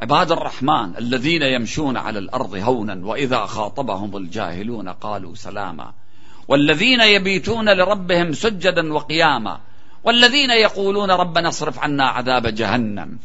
عباد 0.02 0.32
الرحمن 0.32 0.98
الذين 0.98 1.42
يمشون 1.42 1.98
على 1.98 2.20
الأرض 2.20 2.56
هونا 2.56 3.06
وإذا 3.06 3.46
خاطبهم 3.46 4.18
الجاهلون 4.18 4.90
قالوا 4.90 5.36
سلاما. 5.36 5.94
والذين 6.48 7.02
يبيتون 7.02 7.70
لربهم 7.70 8.34
سجدا 8.34 8.94
وقياما. 8.94 9.60
والذين 10.04 10.50
يقولون 10.50 11.12
ربنا 11.12 11.50
اصرف 11.50 11.80
عنا 11.80 12.08
عذاب 12.08 12.48
جهنم. 12.48 13.20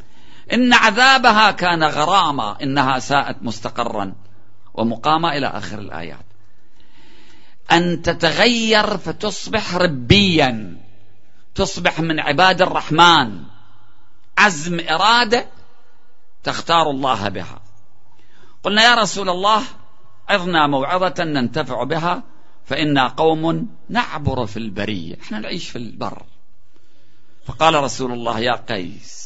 إن 0.53 0.73
عذابها 0.73 1.51
كان 1.51 1.85
غراما 1.85 2.57
إنها 2.63 2.99
ساءت 2.99 3.37
مستقرا. 3.43 4.13
ومقاما 4.75 5.37
إلى 5.37 5.47
آخر 5.47 5.79
الآيات. 5.79 6.25
أن 7.73 8.03
تتغير 8.03 8.97
فتصبح 8.97 9.75
ربيا. 9.75 10.84
تصبح 11.55 12.01
من 12.01 12.21
عباد 12.21 12.63
الرحمن. 12.63 13.43
عزم 14.39 14.81
إرادة 14.81 15.47
تختار 16.45 16.91
الله 16.91 17.29
بها. 17.29 17.61
قلنا 18.63 18.83
يا 18.83 18.95
رسول 18.95 19.29
الله 19.29 19.63
عظنا 20.29 20.67
موعظة 20.67 21.25
ننتفع 21.25 21.85
بها 21.85 22.23
فإنا 22.65 23.09
قوم 23.09 23.69
نعبر 23.89 24.47
في 24.47 24.57
البرية. 24.57 25.17
إحنا 25.21 25.39
نعيش 25.39 25.71
في 25.71 25.79
البر. 25.79 26.23
فقال 27.47 27.75
رسول 27.75 28.13
الله 28.13 28.41
يا 28.41 28.53
قيس 28.53 29.25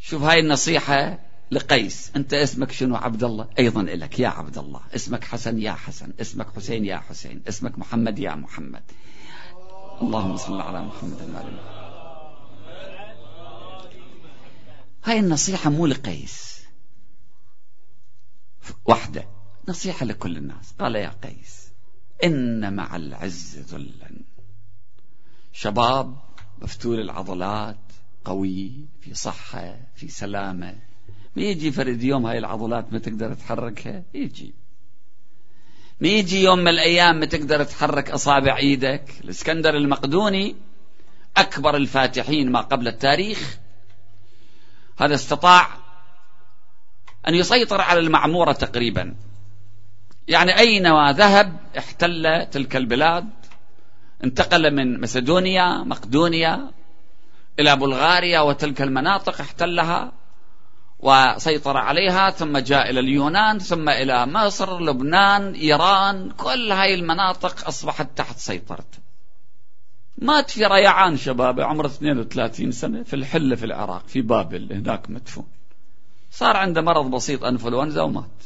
شوف 0.00 0.22
هاي 0.22 0.40
النصيحة 0.40 1.18
لقيس. 1.50 2.10
أنت 2.16 2.34
اسمك 2.34 2.72
شنو؟ 2.72 2.96
عبد 2.96 3.24
الله 3.24 3.48
أيضا 3.58 3.82
لك 3.82 4.18
يا 4.18 4.28
عبد 4.28 4.58
الله 4.58 4.80
اسمك 4.94 5.24
حسن 5.24 5.58
يا 5.58 5.72
حسن. 5.72 6.12
اسمك 6.20 6.46
حسين 6.56 6.84
يا 6.84 6.96
حسين. 6.96 7.42
اسمك 7.48 7.78
محمد 7.78 8.18
يا 8.18 8.34
محمد. 8.34 8.82
اللهم 10.02 10.36
صل 10.36 10.60
على 10.60 10.82
محمد 10.82 11.30
وعلى 11.34 11.74
هاي 15.04 15.18
النصيحة 15.18 15.70
مو 15.70 15.86
لقيس. 15.86 16.64
وحدة. 18.84 19.28
نصيحة 19.68 20.06
لكل 20.06 20.36
الناس. 20.36 20.72
قال 20.78 20.96
يا 20.96 21.08
قيس 21.08 21.68
إن 22.24 22.76
مع 22.76 22.96
العز 22.96 23.58
ذلا. 23.58 24.10
شباب 25.52 26.16
مفتول 26.62 27.00
العضلات 27.00 27.92
قوي 28.24 28.88
في 29.00 29.14
صحة 29.14 29.76
في 29.94 30.08
سلامة. 30.08 30.78
ما 31.36 31.42
يجي 31.42 31.72
فرد 31.72 32.02
يوم 32.02 32.26
هاي 32.26 32.38
العضلات 32.38 32.92
ما 32.92 32.98
تقدر 32.98 33.34
تحركها 33.34 34.02
يجي. 34.14 34.54
ما 36.00 36.08
يجي 36.08 36.42
يوم 36.42 36.58
من 36.58 36.68
الأيام 36.68 37.24
تقدر 37.24 37.64
تحرك 37.64 38.10
أصابع 38.10 38.56
إيدك. 38.56 39.04
الإسكندر 39.24 39.76
المقدوني 39.76 40.56
أكبر 41.36 41.76
الفاتحين 41.76 42.52
ما 42.52 42.60
قبل 42.60 42.88
التاريخ. 42.88 43.58
هذا 44.98 45.14
استطاع 45.14 45.68
أن 47.28 47.34
يسيطر 47.34 47.80
على 47.80 48.00
المعمورة 48.00 48.52
تقريبا. 48.52 49.14
يعني 50.28 50.58
أينما 50.58 51.12
ذهب 51.12 51.56
احتل 51.78 52.46
تلك 52.46 52.76
البلاد 52.76 53.28
انتقل 54.24 54.74
من 54.74 55.00
مسدونيا 55.00 55.84
مقدونيا 55.84 56.70
إلى 57.58 57.76
بلغاريا 57.76 58.40
وتلك 58.40 58.82
المناطق 58.82 59.40
احتلها. 59.40 60.12
وسيطر 61.04 61.76
عليها 61.76 62.30
ثم 62.30 62.58
جاء 62.58 62.90
إلى 62.90 63.00
اليونان 63.00 63.58
ثم 63.58 63.88
إلى 63.88 64.26
مصر 64.26 64.80
لبنان 64.80 65.52
إيران 65.54 66.30
كل 66.30 66.72
هاي 66.72 66.94
المناطق 66.94 67.68
أصبحت 67.68 68.08
تحت 68.16 68.38
سيطرته 68.38 68.98
مات 70.18 70.50
في 70.50 70.66
ريعان 70.66 71.16
شباب 71.16 71.60
عمره 71.60 71.86
32 71.86 72.72
سنة 72.72 73.02
في 73.02 73.16
الحلة 73.16 73.56
في 73.56 73.64
العراق 73.64 74.02
في 74.06 74.20
بابل 74.20 74.72
هناك 74.72 75.10
مدفون. 75.10 75.46
صار 76.30 76.56
عنده 76.56 76.80
مرض 76.80 77.10
بسيط 77.10 77.44
أنفلونزا 77.44 78.02
ومات. 78.02 78.44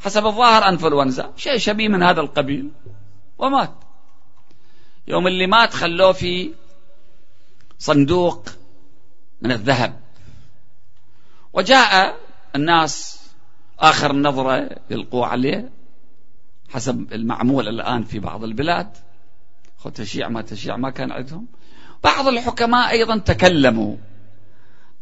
حسب 0.00 0.26
الظاهر 0.26 0.68
أنفلونزا 0.68 1.32
شيء 1.36 1.58
شبيه 1.58 1.88
من 1.88 2.02
هذا 2.02 2.20
القبيل 2.20 2.70
ومات. 3.38 3.74
يوم 5.08 5.26
اللي 5.26 5.46
مات 5.46 5.74
خلوه 5.74 6.12
في 6.12 6.50
صندوق 7.78 8.48
من 9.42 9.52
الذهب. 9.52 10.00
وجاء 11.52 12.16
الناس 12.56 13.20
آخر 13.78 14.12
نظرة 14.12 14.70
يلقوا 14.90 15.26
عليه 15.26 15.70
حسب 16.68 17.12
المعمول 17.12 17.68
الآن 17.68 18.04
في 18.04 18.18
بعض 18.18 18.44
البلاد. 18.44 18.96
تشيع 19.94 20.28
ما 20.28 20.42
تشيع 20.42 20.76
ما 20.76 20.90
كان 20.90 21.12
عندهم. 21.12 21.46
بعض 22.04 22.28
الحكماء 22.28 22.90
أيضا 22.90 23.18
تكلموا. 23.18 23.96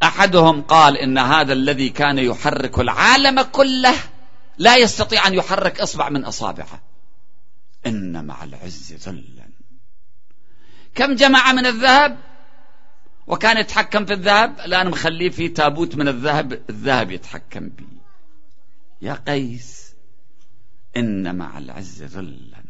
أحدهم 0.02 0.62
قال 0.62 0.96
إن 0.96 1.18
هذا 1.18 1.52
الذي 1.52 1.88
كان 1.88 2.18
يحرك 2.18 2.78
العالم 2.78 3.42
كله 3.42 3.94
لا 4.58 4.76
يستطيع 4.76 5.26
أن 5.26 5.34
يحرك 5.34 5.80
إصبع 5.80 6.08
من 6.08 6.24
أصابعه. 6.24 6.82
إن 7.86 8.24
مع 8.24 8.44
العز 8.44 9.08
ذلا. 9.08 9.48
كم 10.94 11.14
جمع 11.14 11.52
من 11.52 11.66
الذهب؟ 11.66 12.18
وكان 13.26 13.56
يتحكم 13.58 14.06
في 14.06 14.12
الذهب؟ 14.12 14.60
الآن 14.60 14.90
مخليه 14.90 15.30
في 15.30 15.48
تابوت 15.48 15.96
من 15.96 16.08
الذهب. 16.08 16.62
الذهب 16.70 17.10
يتحكم 17.10 17.68
به 17.68 17.86
يا 19.02 19.12
قيس 19.12 19.94
إن 20.96 21.36
مع 21.36 21.58
العز 21.58 22.02
ذلا 22.02 22.64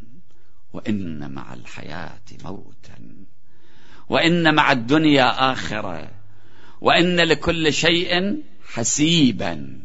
وإن 0.72 1.30
مع 1.32 1.54
الحياة 1.54 2.22
موتا 2.44 2.98
وإن 4.08 4.54
مع 4.54 4.72
الدنيا 4.72 5.52
آخرة 5.52 6.10
وإن 6.80 7.20
لكل 7.20 7.72
شيء 7.72 8.42
حسيبا. 8.66 9.80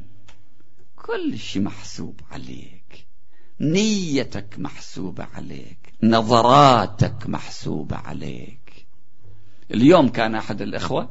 كل 0.96 1.40
شيء 1.40 1.62
محسوب 1.62 2.22
عليك. 2.32 3.08
نيتك 3.60 4.56
محسوبة 4.58 5.28
عليك. 5.34 5.94
نظراتك 6.04 7.28
محسوبة 7.28 7.96
عليك. 7.96 8.61
اليوم 9.74 10.10
كان 10.10 10.36
أحد 10.36 10.62
الإخوة 10.62 11.10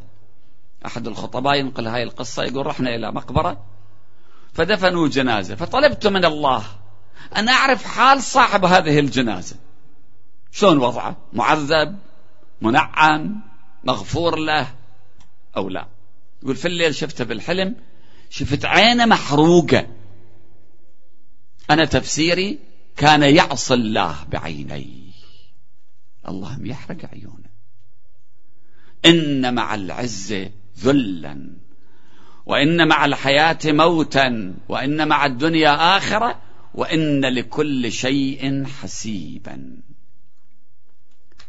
أحد 0.86 1.06
الخطباء 1.06 1.58
ينقل 1.58 1.86
هاي 1.86 2.02
القصة 2.02 2.42
يقول 2.42 2.66
رحنا 2.66 2.94
إلى 2.94 3.12
مقبرة 3.12 3.64
فدفنوا 4.52 5.08
جنازة 5.08 5.54
فطلبت 5.54 6.06
من 6.06 6.24
الله 6.24 6.64
أن 7.36 7.48
أعرف 7.48 7.84
حال 7.84 8.22
صاحب 8.22 8.64
هذه 8.64 8.98
الجنازة. 8.98 9.56
شلون 10.52 10.78
وضعه؟ 10.78 11.16
معذب 11.32 11.98
منعم 12.60 13.42
مغفور 13.84 14.38
له 14.38 14.74
أو 15.56 15.68
لا؟ 15.68 15.86
يقول 16.42 16.56
في 16.56 16.68
الليل 16.68 16.94
شفته 16.94 17.24
بالحلم 17.24 17.76
شفت 18.30 18.64
عينه 18.64 19.06
محروقة. 19.06 19.86
أنا 21.70 21.84
تفسيري 21.84 22.58
كان 22.96 23.22
يعصي 23.22 23.74
الله 23.74 24.16
بعينيه. 24.32 25.10
اللهم 26.28 26.66
يحرق 26.66 27.10
عيونه. 27.12 27.39
إن 29.06 29.54
مع 29.54 29.74
العز 29.74 30.34
ذلا 30.78 31.50
وإن 32.46 32.88
مع 32.88 33.04
الحياة 33.04 33.58
موتا 33.64 34.54
وإن 34.68 35.08
مع 35.08 35.26
الدنيا 35.26 35.96
آخرة 35.96 36.42
وإن 36.74 37.24
لكل 37.24 37.92
شيء 37.92 38.64
حسيبا. 38.66 39.76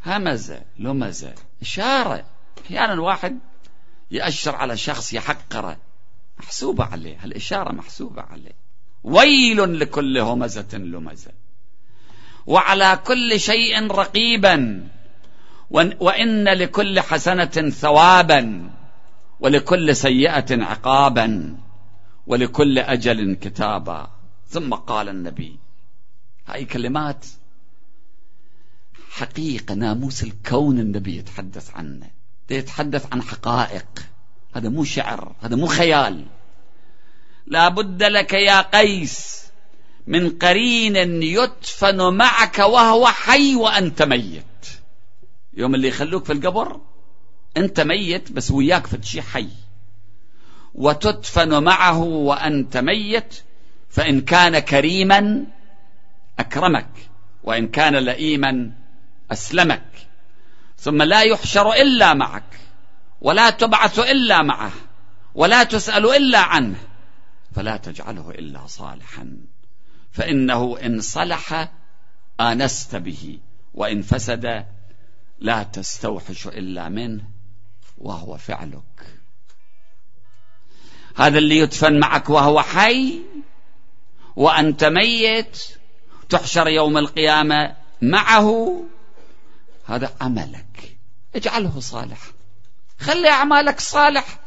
همزة 0.06 0.62
لمزة 0.78 1.34
إشارة. 1.62 2.24
أحيانا 2.66 3.00
واحد 3.00 3.38
يأشر 4.10 4.56
على 4.56 4.76
شخص 4.76 5.12
يحقره. 5.12 5.76
محسوبة 6.38 6.84
عليه 6.84 7.24
الإشارة 7.24 7.72
محسوبة 7.72 8.22
عليه. 8.22 8.52
ويل 9.04 9.80
لكل 9.80 10.18
همزة 10.18 10.68
لمزة. 10.78 11.32
وعلى 12.46 13.00
كل 13.06 13.40
شيء 13.40 13.86
رقيبا. 13.86 14.88
وإن 15.72 16.48
لكل 16.48 17.00
حسنة 17.00 17.70
ثوابا 17.70 18.70
ولكل 19.40 19.96
سيئة 19.96 20.64
عقابا 20.64 21.56
ولكل 22.26 22.78
أجل 22.78 23.34
كتابا. 23.34 24.10
ثم 24.48 24.74
قال 24.74 25.08
النبي 25.08 25.58
هاي 26.46 26.64
كلمات 26.64 27.26
حقيقة 29.10 29.74
ناموس 29.74 30.22
الكون 30.22 30.78
النبي 30.78 31.16
يتحدث 31.16 31.70
عنه. 31.74 32.10
يتحدث 32.50 33.06
عن 33.12 33.22
حقائق. 33.22 33.86
هذا 34.54 34.68
مو 34.68 34.84
شعر 34.84 35.32
هذا 35.40 35.56
مو 35.56 35.66
خيال. 35.66 36.26
لا 37.46 37.68
بد 37.68 38.02
لك 38.02 38.32
يا 38.32 38.60
قيس 38.60 39.42
من 40.06 40.30
قرين 40.30 41.22
يدفن 41.22 42.14
معك 42.14 42.58
وهو 42.58 43.06
حي 43.06 43.54
وأنت 43.54 44.02
ميت. 44.02 44.51
يوم 45.54 45.74
اللي 45.74 45.88
يخلوك 45.88 46.24
في 46.24 46.32
القبر 46.32 46.80
أنت 47.56 47.80
ميت 47.80 48.32
بس 48.32 48.50
وياك 48.50 48.86
في 48.86 49.02
شيء 49.02 49.20
حي. 49.20 49.48
وتدفن 50.74 51.62
معه 51.62 51.98
وأنت 52.02 52.76
ميت 52.76 53.42
فإن 53.88 54.20
كان 54.20 54.58
كريما 54.58 55.46
أكرمك 56.38 56.90
وإن 57.44 57.68
كان 57.68 57.96
لئيما 57.96 58.72
أسلمك. 59.32 59.88
ثم 60.78 61.02
لا 61.02 61.22
يحشر 61.22 61.72
إلا 61.72 62.14
معك 62.14 62.60
ولا 63.20 63.50
تبعث 63.50 63.98
إلا 63.98 64.42
معه 64.42 64.72
ولا 65.34 65.64
تسأل 65.64 66.06
إلا 66.06 66.38
عنه 66.38 66.78
فلا 67.54 67.76
تجعله 67.76 68.30
إلا 68.30 68.66
صالحا. 68.66 69.36
فإنه 70.12 70.78
إن 70.86 71.00
صلح 71.00 71.72
آنست 72.40 72.96
به 72.96 73.38
وإن 73.74 74.02
فسد 74.02 74.66
لا 75.42 75.62
تستوحش 75.62 76.46
إلا 76.46 76.88
منه 76.88 77.24
وهو 77.98 78.36
فعلك. 78.36 79.18
هذا 81.16 81.38
اللي 81.38 81.58
يدفن 81.58 82.00
معك 82.00 82.30
وهو 82.30 82.62
حي 82.62 83.22
وأنت 84.36 84.84
ميت 84.84 85.64
تحشر 86.28 86.68
يوم 86.68 86.98
القيامة 86.98 87.76
معه 88.02 88.84
هذا 89.86 90.16
عملك. 90.20 90.98
اجعله 91.34 91.80
صالح 91.80 92.20
خلي 93.00 93.28
أعمالك 93.28 93.80
صالح. 93.80 94.38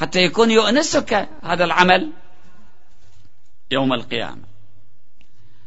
حتى 0.00 0.18
يكون 0.18 0.50
يؤنسك 0.50 1.28
هذا 1.42 1.64
العمل 1.64 2.12
يوم 3.70 3.92
القيامة. 3.92 4.44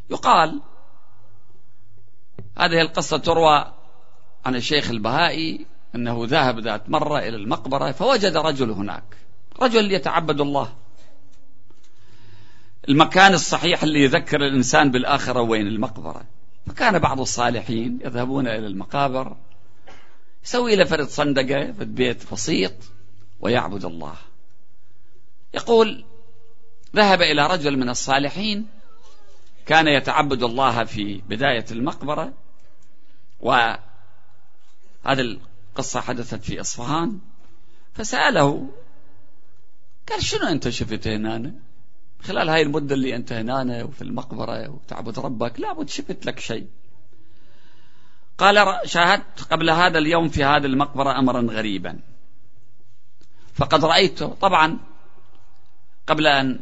يقال 0.09 0.61
هذه 2.57 2.81
القصة 2.81 3.17
تروى 3.17 3.73
عن 4.45 4.55
الشيخ 4.55 4.89
البهائي 4.89 5.65
أنه 5.95 6.25
ذهب 6.25 6.59
ذات 6.59 6.89
مرة 6.89 7.19
إلى 7.19 7.35
المقبرة 7.35 7.91
فوجد 7.91 8.37
رجل 8.37 8.71
هناك 8.71 9.03
رجل 9.61 9.91
يتعبد 9.91 10.41
الله. 10.41 10.73
المكان 12.89 13.33
الصحيح 13.33 13.83
اللي 13.83 14.03
يذكر 14.03 14.45
الإنسان 14.45 14.91
بالآخرة 14.91 15.41
وين؟ 15.41 15.67
المقبرة. 15.67 16.25
فكان 16.67 16.99
بعض 16.99 17.19
الصالحين 17.19 17.99
يذهبون 18.05 18.47
إلى 18.47 18.67
المقابر 18.67 19.35
يسوي 20.45 20.75
له 20.75 20.83
فرد 20.83 21.07
صندقة 21.07 21.71
في 21.71 21.85
بيت 21.85 22.33
بسيط 22.33 22.73
ويعبد 23.39 23.85
الله. 23.85 24.15
يقول 25.53 26.05
ذهب 26.95 27.21
إلى 27.21 27.47
رجل 27.47 27.77
من 27.77 27.89
الصالحين 27.89 28.67
كان 29.65 29.87
يتعبد 29.87 30.43
الله 30.43 30.83
في 30.83 31.21
بداية 31.29 31.65
المقبرة 31.71 32.33
وهذا 33.43 33.81
القصة 35.07 36.01
حدثت 36.01 36.43
في 36.43 36.61
إصفهان 36.61 37.19
فسأله 37.93 38.69
قال 40.09 40.23
شنو 40.23 40.47
أنت 40.47 40.69
شفت 40.69 41.07
هنا 41.07 41.53
خلال 42.23 42.49
هاي 42.49 42.61
المدة 42.61 42.95
اللي 42.95 43.15
أنت 43.15 43.33
هنا 43.33 43.83
وفي 43.83 44.01
المقبرة 44.01 44.69
وتعبد 44.69 45.19
ربك 45.19 45.59
لابد 45.59 45.89
شفت 45.89 46.25
لك 46.25 46.39
شيء. 46.39 46.67
قال 48.37 48.79
شاهدت 48.85 49.41
قبل 49.51 49.69
هذا 49.69 49.97
اليوم 49.97 50.29
في 50.29 50.43
هذه 50.43 50.65
المقبرة 50.65 51.19
أمرا 51.19 51.41
غريبا. 51.41 51.99
فقد 53.53 53.85
رأيته 53.85 54.27
طبعا 54.27 54.77
قبل 56.07 56.27
أن 56.27 56.59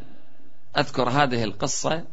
أذكر 0.77 1.09
هذه 1.09 1.43
القصة 1.43 2.05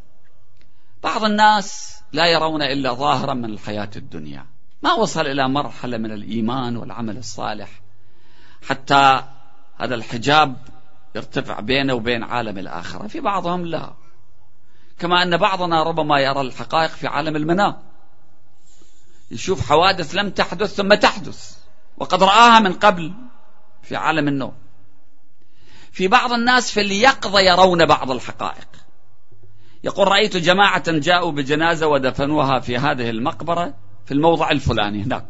بعض 1.02 1.24
الناس 1.24 1.98
لا 2.12 2.26
يرون 2.26 2.62
إلا 2.62 2.92
ظاهرا 2.92 3.34
من 3.34 3.50
الحياة 3.50 3.90
الدنيا. 3.96 4.46
ما 4.82 4.92
وصل 4.92 5.26
إلى 5.26 5.48
مرحلة 5.48 5.98
من 5.98 6.12
الإيمان 6.12 6.76
والعمل 6.76 7.16
الصالح. 7.16 7.68
حتى 8.68 9.22
هذا 9.78 9.94
الحجاب 9.94 10.56
يرتفع 11.14 11.60
بينه 11.60 11.94
وبين 11.94 12.22
عالم 12.22 12.58
الآخرة. 12.58 13.06
في 13.06 13.20
بعضهم 13.20 13.66
لا. 13.66 13.92
كما 14.98 15.22
أن 15.22 15.36
بعضنا 15.36 15.82
ربما 15.82 16.20
يرى 16.20 16.40
الحقائق 16.40 16.90
في 16.90 17.06
عالم 17.06 17.36
المنام. 17.36 17.76
يشوف 19.30 19.68
حوادث 19.68 20.14
لم 20.14 20.30
تحدث 20.30 20.74
ثم 20.74 20.94
تحدث. 20.94 21.56
وقد 21.96 22.22
رآها 22.22 22.60
من 22.60 22.72
قبل 22.72 23.14
في 23.82 23.96
عالم 23.96 24.28
النوم. 24.28 24.54
في 25.92 26.08
بعض 26.08 26.32
الناس 26.32 26.70
في 26.70 26.80
اليقظة 26.80 27.40
يرون 27.40 27.86
بعض 27.86 28.10
الحقائق. 28.10 28.68
يقول 29.84 30.08
رأيت 30.08 30.36
جماعة 30.36 30.92
جاءوا 30.92 31.32
بجنازة 31.32 31.86
ودفنوها 31.86 32.60
في 32.60 32.78
هذه 32.78 33.10
المقبرة. 33.10 33.74
في 34.08 34.14
الموضع 34.14 34.50
الفلاني 34.50 35.02
هناك. 35.02 35.26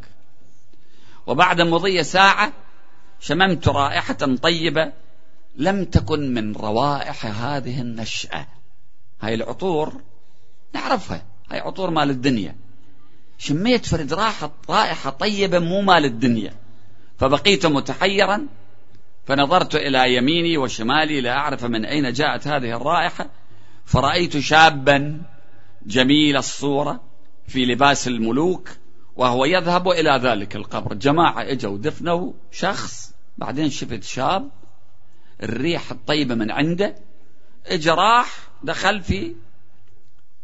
وبعد 1.26 1.60
مضي 1.60 2.04
ساعة 2.04 2.52
شممت 3.20 3.68
رائحة 3.68 4.14
طيبة 4.42 4.92
لم 5.56 5.84
تكن 5.84 6.34
من 6.34 6.56
روائح 6.56 7.26
هذه 7.26 7.80
النشأة. 7.80 8.46
هاي 9.20 9.34
العطور 9.34 10.00
نعرفها. 10.74 11.22
هاي 11.50 11.60
عطور 11.60 11.90
مال 11.90 12.10
الدنيا. 12.10 12.56
شميت 13.38 13.86
فرد 13.86 14.12
راحة 14.12 14.50
رائحة 14.70 15.10
طيبة 15.10 15.58
مو 15.58 15.80
مال 15.82 16.04
الدنيا. 16.04 16.54
فبقيت 17.18 17.66
متحيرا 17.66 18.46
فنظرت 19.26 19.74
إلى 19.74 20.14
يميني 20.14 20.58
وشمالي 20.58 21.20
لأعرف 21.20 21.64
من 21.64 21.84
أين 21.84 22.12
جاءت 22.12 22.48
هذه 22.48 22.76
الرائحة 22.76 23.30
فرأيت 23.84 24.38
شابا 24.38 25.22
جميل 25.86 26.36
الصورة 26.36 27.07
في 27.48 27.64
لباس 27.64 28.08
الملوك 28.08 28.70
وهو 29.16 29.44
يذهب 29.44 29.88
إلى 29.88 30.20
ذلك 30.22 30.56
القبر. 30.56 30.94
جماعة 30.94 31.42
إجوا 31.42 31.78
دفنوا 31.78 32.32
شخص 32.50 33.14
بعدين 33.38 33.70
شفت 33.70 34.02
شاب 34.02 34.50
الريح 35.42 35.90
الطيبة 35.90 36.34
من 36.34 36.50
عنده 36.50 36.96
اجى 37.66 37.90
راح 37.90 38.48
دخل 38.62 39.00
في 39.00 39.34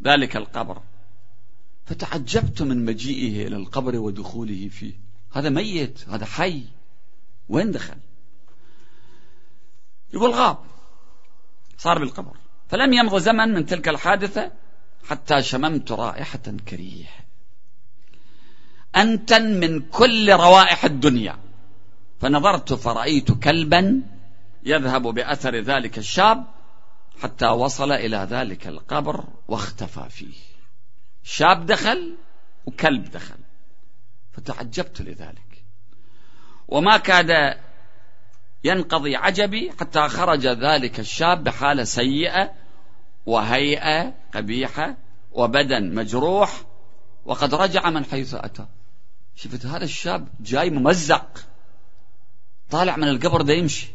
ذلك 0.03 0.37
القبر. 0.37 0.81
فتعجبت 1.85 2.61
من 2.61 2.85
مجيئه 2.85 3.47
إلى 3.47 3.55
القبر 3.55 3.95
ودخوله 3.95 4.67
فيه. 4.67 4.93
هذا 5.31 5.49
ميت 5.49 6.09
هذا 6.09 6.25
حي. 6.25 6.63
وين 7.49 7.71
دخل؟ 7.71 7.97
يقول 10.13 10.31
غاب 10.31 10.57
صار 11.77 11.99
بالقبر. 11.99 12.37
فلم 12.69 12.93
يمض 12.93 13.17
زمن 13.17 13.53
من 13.53 13.65
تلك 13.65 13.89
الحادثة 13.89 14.51
حتى 15.09 15.41
شممت 15.41 15.91
رائحة 15.91 16.43
كريهة 16.67 17.25
أنتن 18.95 19.59
من 19.59 19.81
كل 19.81 20.31
روائح 20.31 20.85
الدنيا. 20.85 21.37
فنظرت 22.21 22.73
فرأيت 22.73 23.31
كلبا 23.31 24.01
يذهب 24.63 25.01
بأثر 25.01 25.55
ذلك 25.55 25.97
الشاب 25.97 26.45
حتى 27.21 27.47
وصل 27.47 27.91
إلى 27.91 28.27
ذلك 28.29 28.67
القبر 28.67 29.23
واختفى 29.47 30.09
فيه. 30.09 30.35
شاب 31.23 31.65
دخل 31.65 32.17
وكلب 32.65 33.11
دخل. 33.11 33.37
فتعجبت 34.31 35.01
لذلك. 35.01 35.63
وما 36.67 36.97
كاد 36.97 37.57
ينقضي 38.63 39.15
عجبي 39.15 39.71
حتى 39.79 40.07
خرج 40.07 40.47
ذلك 40.47 40.99
الشاب 40.99 41.43
بحالة 41.43 41.83
سيئة 41.83 42.64
وهيئة 43.25 44.13
قبيحة 44.35 44.97
وبدن 45.31 45.95
مجروح 45.95 46.61
وقد 47.25 47.55
رجع 47.55 47.89
من 47.89 48.05
حيث 48.05 48.33
أتى. 48.33 48.65
شفت؟ 49.35 49.65
هذا 49.65 49.83
الشاب 49.83 50.27
جاي 50.39 50.69
ممزق. 50.69 51.45
طالع 52.69 52.97
من 52.97 53.07
القبر 53.07 53.41
ده 53.41 53.53
يمشي. 53.53 53.87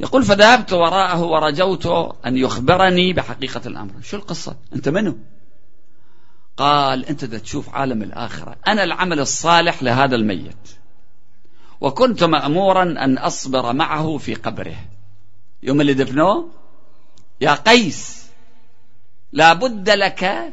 يقول 0.00 0.24
فذهبت 0.24 0.72
وراءه 0.72 1.22
ورجوت 1.22 1.86
أن 2.26 2.36
يخبرني 2.36 3.12
بحقيقة 3.12 3.60
الأمر. 3.66 3.92
شو 4.02 4.16
القصة؟ 4.16 4.56
أنت 4.74 4.88
منه 4.88 5.16
قال 6.56 7.06
أنت 7.06 7.24
ده 7.24 7.38
تشوف 7.38 7.74
عالم 7.74 8.02
الآخرة. 8.02 8.56
أنا 8.68 8.84
العمل 8.84 9.20
الصالح 9.20 9.82
لهذا 9.82 10.16
الميت. 10.16 10.70
وكنت 11.80 12.24
مأمورا 12.24 12.82
أن 12.82 13.18
أصبر 13.18 13.72
معه 13.72 14.18
في 14.18 14.34
قبره. 14.34 14.76
يوم 15.62 15.80
اللي 15.80 15.94
دفنوه؟ 15.94 16.50
يا 17.44 17.54
قيس 17.54 18.26
لا 19.32 19.52
بد 19.52 19.90
لك 19.90 20.52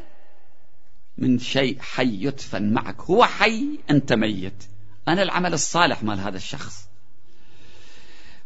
من 1.18 1.38
شيء 1.38 1.78
حي 1.80 2.24
يدفن 2.24 2.72
معك. 2.72 3.00
هو 3.00 3.24
حي 3.24 3.78
أنت 3.90 4.12
ميت. 4.12 4.64
أنا 5.08 5.22
العمل 5.22 5.52
الصالح 5.52 6.02
مال 6.02 6.20
هذا 6.20 6.36
الشخص. 6.36 6.88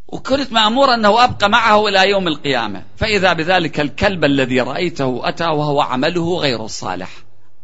وكنت 0.09 0.53
مأمور 0.53 0.95
أنه 0.95 1.25
أبقى 1.25 1.49
معه 1.49 1.89
إلى 1.89 2.11
يوم 2.11 2.29
القيامة. 2.29 2.83
فإذا 2.97 3.33
بذلك 3.33 3.81
الكلب 3.81 4.25
الذي 4.25 4.61
رأيته 4.61 5.29
أتى 5.29 5.47
وهو 5.47 5.81
عمله 5.81 6.39
غير 6.39 6.65
الصالح 6.65 7.11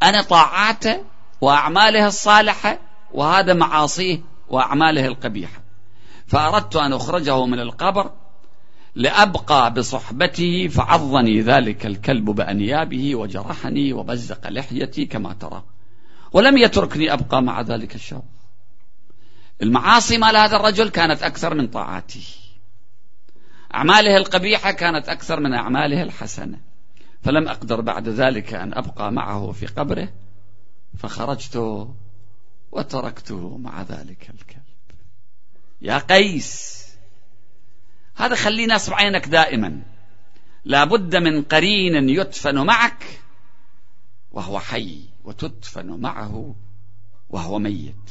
أنا 0.03 0.21
طاعاته 0.21 1.03
وأعماله 1.41 2.07
الصالحة 2.07 2.79
وهذا 3.13 3.53
معاصيه 3.53 4.21
وأعماله 4.49 5.05
القبيحة. 5.05 5.61
فأردت 6.27 6.75
أن 6.75 6.93
أخرجه 6.93 7.45
من 7.45 7.59
القبر 7.59 8.11
لأبقى 8.95 9.73
بصحبته 9.73 10.67
فعضني 10.67 11.41
ذلك 11.41 11.85
الكلب 11.85 12.25
بأنيابه 12.25 13.15
وجرحني 13.15 13.93
ومزق 13.93 14.49
لحيتي 14.49 15.05
كما 15.05 15.33
ترى. 15.33 15.63
ولم 16.31 16.57
يتركني 16.57 17.13
أبقى 17.13 17.41
مع 17.41 17.61
ذلك 17.61 17.95
الشاب 17.95 18.23
المعاصي 19.61 20.17
مال 20.17 20.37
هذا 20.37 20.55
الرجل 20.55 20.89
كانت 20.89 21.23
أكثر 21.23 21.53
من 21.53 21.67
طاعاته 21.67 22.25
أعماله 23.73 24.17
القبيحة 24.17 24.71
كانت 24.71 25.09
أكثر 25.09 25.39
من 25.39 25.53
أعماله 25.53 26.03
الحسنة. 26.03 26.59
فلم 27.23 27.47
أقدر 27.47 27.81
بعد 27.81 28.09
ذلك 28.09 28.53
أن 28.53 28.73
أبقى 28.73 29.11
معه 29.11 29.51
في 29.51 29.65
قبره 29.65 30.09
فخرجت 30.97 31.87
وتركته 32.71 33.57
مع 33.57 33.81
ذلك 33.81 34.29
الكلب. 34.29 34.63
يا 35.81 35.97
قيس! 35.97 36.82
هذا 38.15 38.35
خلينا 38.35 38.75
نصب 38.75 38.93
عينك 38.93 39.27
دائما. 39.27 39.81
لابد 40.65 41.15
من 41.15 41.41
قرين 41.41 42.09
يدفن 42.09 42.65
معك 42.65 43.03
وهو 44.31 44.59
حي 44.59 44.99
وتدفن 45.23 45.87
معه 45.87 46.55
وهو 47.29 47.59
ميت. 47.59 48.09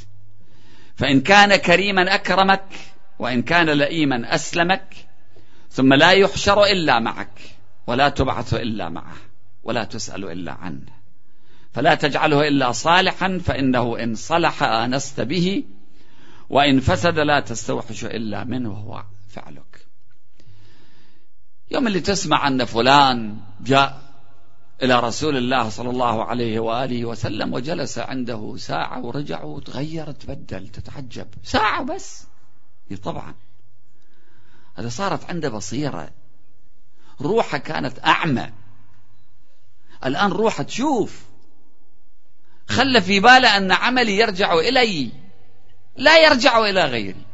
فإن 0.97 1.21
كان 1.21 1.57
كريما 1.57 2.15
أكرمك 2.15 2.69
وإن 3.19 3.43
كان 3.43 3.71
لئيما 3.71 4.35
أسلمك 4.35 4.95
ثم 5.71 5.95
لا 5.95 6.11
يحشر 6.11 6.65
إلا 6.65 6.99
معك 6.99 7.41
ولا 7.87 8.09
تبعث 8.09 8.55
إلا 8.55 8.89
معه 8.89 9.17
ولا 9.65 9.85
تسأل 9.85 10.25
إلا 10.25 10.53
عنه. 10.53 11.03
فلا 11.73 11.95
تجعله 11.95 12.49
إلا 12.49 12.73
صالحا 12.73 13.41
فإنه 13.45 14.03
إن 14.03 14.15
صلح 14.15 14.63
آنست 14.63 15.21
به 15.21 15.65
وإن 16.51 16.81
فسد 16.81 17.19
لا 17.19 17.41
تستوحش 17.41 18.05
إلا 18.05 18.45
منه 18.45 18.71
وهو 18.71 19.05
فعلك. 19.29 19.72
يوم 21.73 21.87
اللي 21.87 22.01
تسمع 22.01 22.49
أن 22.49 22.65
فلان 22.65 23.37
جاء 23.61 24.03
إلى 24.83 25.01
رسول 25.01 25.37
الله 25.37 25.69
صلى 25.69 25.91
الله 25.91 26.25
عليه 26.25 26.61
وآله 26.61 27.05
وسلم 27.05 27.55
وجلس 27.55 27.99
عنده 27.99 28.55
ساعة 28.59 29.05
ورجع 29.05 29.43
وتغير 29.43 30.13
تبدل 30.13 30.69
تتعجب. 30.69 31.29
ساعة 31.45 31.83
بس. 31.83 32.27
طبعا. 33.03 33.35
هذا 34.75 34.89
صارت 34.89 35.31
عنده 35.31 35.49
بصيرة. 35.49 36.11
روحه 37.21 37.59
كانت 37.59 38.05
أعمى. 38.05 38.53
الآن 40.05 40.31
روحه 40.33 40.63
تشوف. 40.63 41.23
خلى 42.69 43.01
في 43.01 43.21
باله 43.21 43.57
أن 43.57 43.73
عملي 43.73 44.19
يرجع 44.19 44.55
إلي. 44.55 45.13
لا 45.97 46.19
يرجع 46.19 46.59
إلى 46.59 46.85
غيري. 46.85 47.25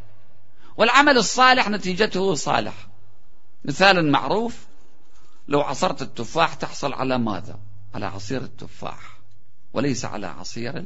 والعمل 0.76 1.18
الصالح 1.18 1.68
نتيجته 1.68 2.34
صالح. 2.34 2.87
مثال 3.68 4.10
معروف 4.10 4.56
لو 5.48 5.60
عصرت 5.60 6.02
التفاح 6.02 6.54
تحصل 6.54 6.92
على 6.92 7.18
ماذا؟ 7.18 7.58
على 7.94 8.06
عصير 8.06 8.42
التفاح 8.42 9.18
وليس 9.72 10.04
على 10.04 10.26
عصير 10.26 10.84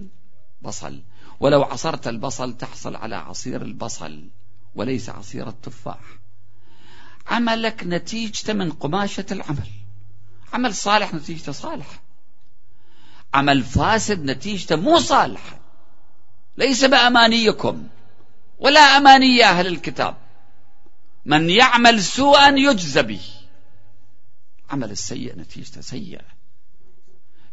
البصل. 0.62 1.02
ولو 1.40 1.62
عصرت 1.62 2.08
البصل 2.08 2.56
تحصل 2.56 2.96
على 2.96 3.16
عصير 3.16 3.62
البصل 3.62 4.28
وليس 4.74 5.08
عصير 5.08 5.48
التفاح. 5.48 6.00
عملك 7.26 7.84
نتيجته 7.86 8.52
من 8.52 8.72
قماشة 8.72 9.26
العمل. 9.32 9.70
عمل 10.52 10.74
صالح 10.74 11.14
نتيجته 11.14 11.52
صالحة 11.52 12.02
عمل 13.34 13.62
فاسد 13.62 14.24
نتيجته 14.24 14.76
مو 14.76 14.98
صالحة. 14.98 15.58
ليس 16.56 16.84
بأمانيكم 16.84 17.88
ولا 18.58 18.80
أماني 18.80 19.44
أهل 19.44 19.66
الكتاب. 19.66 20.21
من 21.24 21.50
يعمل 21.50 22.02
سوءا 22.02 22.48
يجزى 22.48 23.02
به. 23.02 23.20
عمل 24.70 24.90
السيء 24.90 25.38
نتيجته 25.38 25.80
سيئة. 25.80 26.24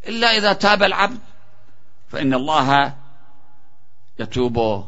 إلا 0.08 0.28
إذا 0.38 0.54
تاب 0.54 0.84
العبد 0.84 1.20
فإن 2.08 2.34
الله 2.34 2.98
يتوب 4.20 4.88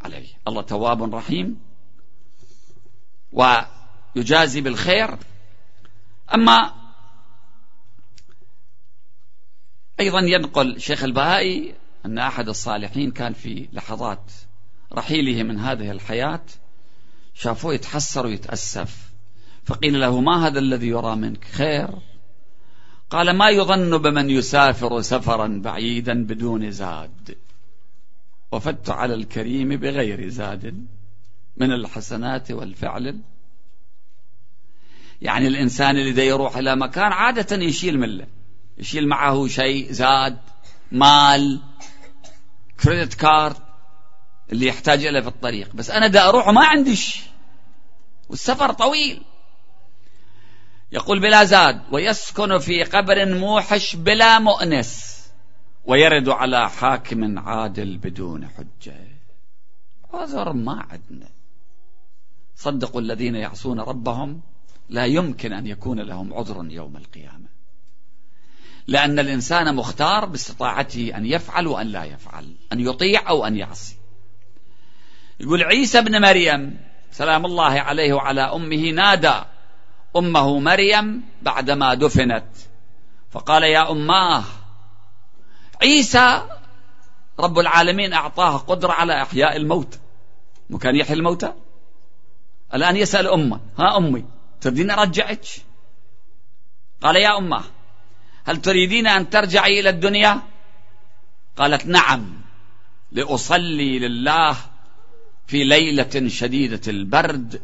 عليه. 0.00 0.28
الله 0.48 0.62
تواب 0.62 1.14
رحيم 1.14 1.60
ويجازي 3.32 4.60
بالخير. 4.60 5.18
أما 6.34 6.74
أيضا 10.00 10.20
ينقل 10.20 10.80
شيخ 10.80 11.04
البهائي 11.04 11.74
أن 12.06 12.18
أحد 12.18 12.48
الصالحين 12.48 13.10
كان 13.10 13.32
في 13.32 13.68
لحظات 13.72 14.32
رحيله 14.92 15.42
من 15.42 15.58
هذه 15.58 15.90
الحياة 15.90 16.42
شافوه 17.38 17.74
يتحسر 17.74 18.26
ويتأسف. 18.26 19.10
فقيل 19.64 20.00
له 20.00 20.20
ما 20.20 20.46
هذا 20.46 20.58
الذي 20.58 20.86
يرى 20.86 21.16
منك؟ 21.16 21.44
خير. 21.44 21.88
قال 23.10 23.30
ما 23.30 23.48
يظن 23.48 23.98
بمن 23.98 24.30
يسافر 24.30 25.00
سفرا 25.00 25.60
بعيدا 25.64 26.24
بدون 26.24 26.70
زاد. 26.70 27.36
وفدت 28.52 28.90
على 28.90 29.14
الكريم 29.14 29.68
بغير 29.68 30.28
زاد 30.28 30.86
من 31.56 31.72
الحسنات 31.72 32.50
والفعل. 32.50 33.20
يعني 35.22 35.46
الإنسان 35.46 35.96
اللي 35.96 36.26
يروح 36.26 36.56
إلى 36.56 36.76
مكان 36.76 37.12
عادة 37.12 37.56
يشيل 37.56 37.98
منه. 37.98 38.26
يشيل 38.78 39.08
معه 39.08 39.46
شيء 39.46 39.92
زاد 39.92 40.38
مال 40.92 41.60
كريدت 42.80 43.14
كارد 43.14 43.65
اللي 44.52 44.66
يحتاج 44.66 45.06
إليه 45.06 45.20
في 45.20 45.28
الطريق. 45.28 45.74
بس 45.74 45.90
أنا 45.90 46.06
دا 46.06 46.28
أروح 46.28 46.48
وما 46.48 46.64
عنديش 46.64 47.22
والسفر 48.28 48.72
طويل. 48.72 49.22
يقول 50.92 51.20
بلا 51.20 51.44
زاد 51.44 51.82
ويسكن 51.92 52.58
في 52.58 52.82
قبر 52.82 53.34
موحش 53.34 53.96
بلا 53.96 54.38
مؤنس 54.38 55.16
ويرد 55.84 56.28
على 56.28 56.70
حاكم 56.70 57.38
عادل 57.38 57.96
بدون 57.96 58.48
حجة. 58.48 59.16
عذر 60.14 60.52
ما 60.52 60.86
عندنا 60.90 61.28
صدقوا 62.56 63.00
الذين 63.00 63.34
يعصون 63.34 63.80
ربهم 63.80 64.40
لا 64.88 65.06
يمكن 65.06 65.52
أن 65.52 65.66
يكون 65.66 66.00
لهم 66.00 66.34
عذر 66.34 66.66
يوم 66.70 66.96
القيامة. 66.96 67.48
لأن 68.86 69.18
الإنسان 69.18 69.74
مختار 69.74 70.24
باستطاعته 70.24 71.12
أن 71.16 71.26
يفعل 71.26 71.66
وأن 71.66 71.86
لا 71.86 72.04
يفعل 72.04 72.54
أن 72.72 72.80
يطيع 72.80 73.28
أو 73.28 73.46
أن 73.46 73.56
يعصي. 73.56 73.96
يقول 75.40 75.62
عيسى 75.62 75.98
ابن 75.98 76.22
مريم 76.22 76.80
سلام 77.10 77.46
الله 77.46 77.80
عليه 77.80 78.12
وعلى 78.12 78.40
أمه 78.40 78.90
نادى 78.90 79.34
أمه 80.16 80.58
مريم 80.58 81.24
بعدما 81.42 81.94
دفنت. 81.94 82.46
فقال 83.30 83.62
يا 83.62 83.90
أماه 83.90 84.44
عيسى 85.82 86.42
رب 87.40 87.58
العالمين 87.58 88.12
أعطاه 88.12 88.56
قدرة 88.56 88.92
على 88.92 89.22
إحياء 89.22 89.56
الموت. 89.56 89.98
مكان 90.70 90.96
يحيي 90.96 91.16
الموتى 91.16 91.52
الآن 92.74 92.96
يسأل 92.96 93.28
أمه 93.28 93.60
ها 93.78 93.96
أمي 93.96 94.24
تريدين 94.60 94.90
أرجعك؟ 94.90 95.46
قال 97.02 97.16
يا 97.16 97.38
أمه 97.38 97.62
هل 98.44 98.62
تريدين 98.62 99.06
أن 99.06 99.30
ترجعي 99.30 99.80
إلى 99.80 99.88
الدنيا؟ 99.88 100.40
قالت 101.56 101.86
نعم 101.86 102.40
لأصلي 103.12 103.98
لله 103.98 104.56
في 105.46 105.64
ليلة 105.64 106.28
شديدة 106.28 106.80
البرد 106.88 107.62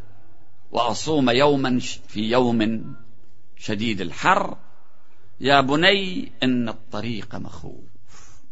وأصوم 0.72 1.30
يوما 1.30 1.78
في 2.08 2.20
يوم 2.20 2.84
شديد 3.56 4.00
الحر. 4.00 4.56
يا 5.40 5.60
بني 5.60 6.32
إن 6.42 6.68
الطريق 6.68 7.34
مخوف. 7.34 8.42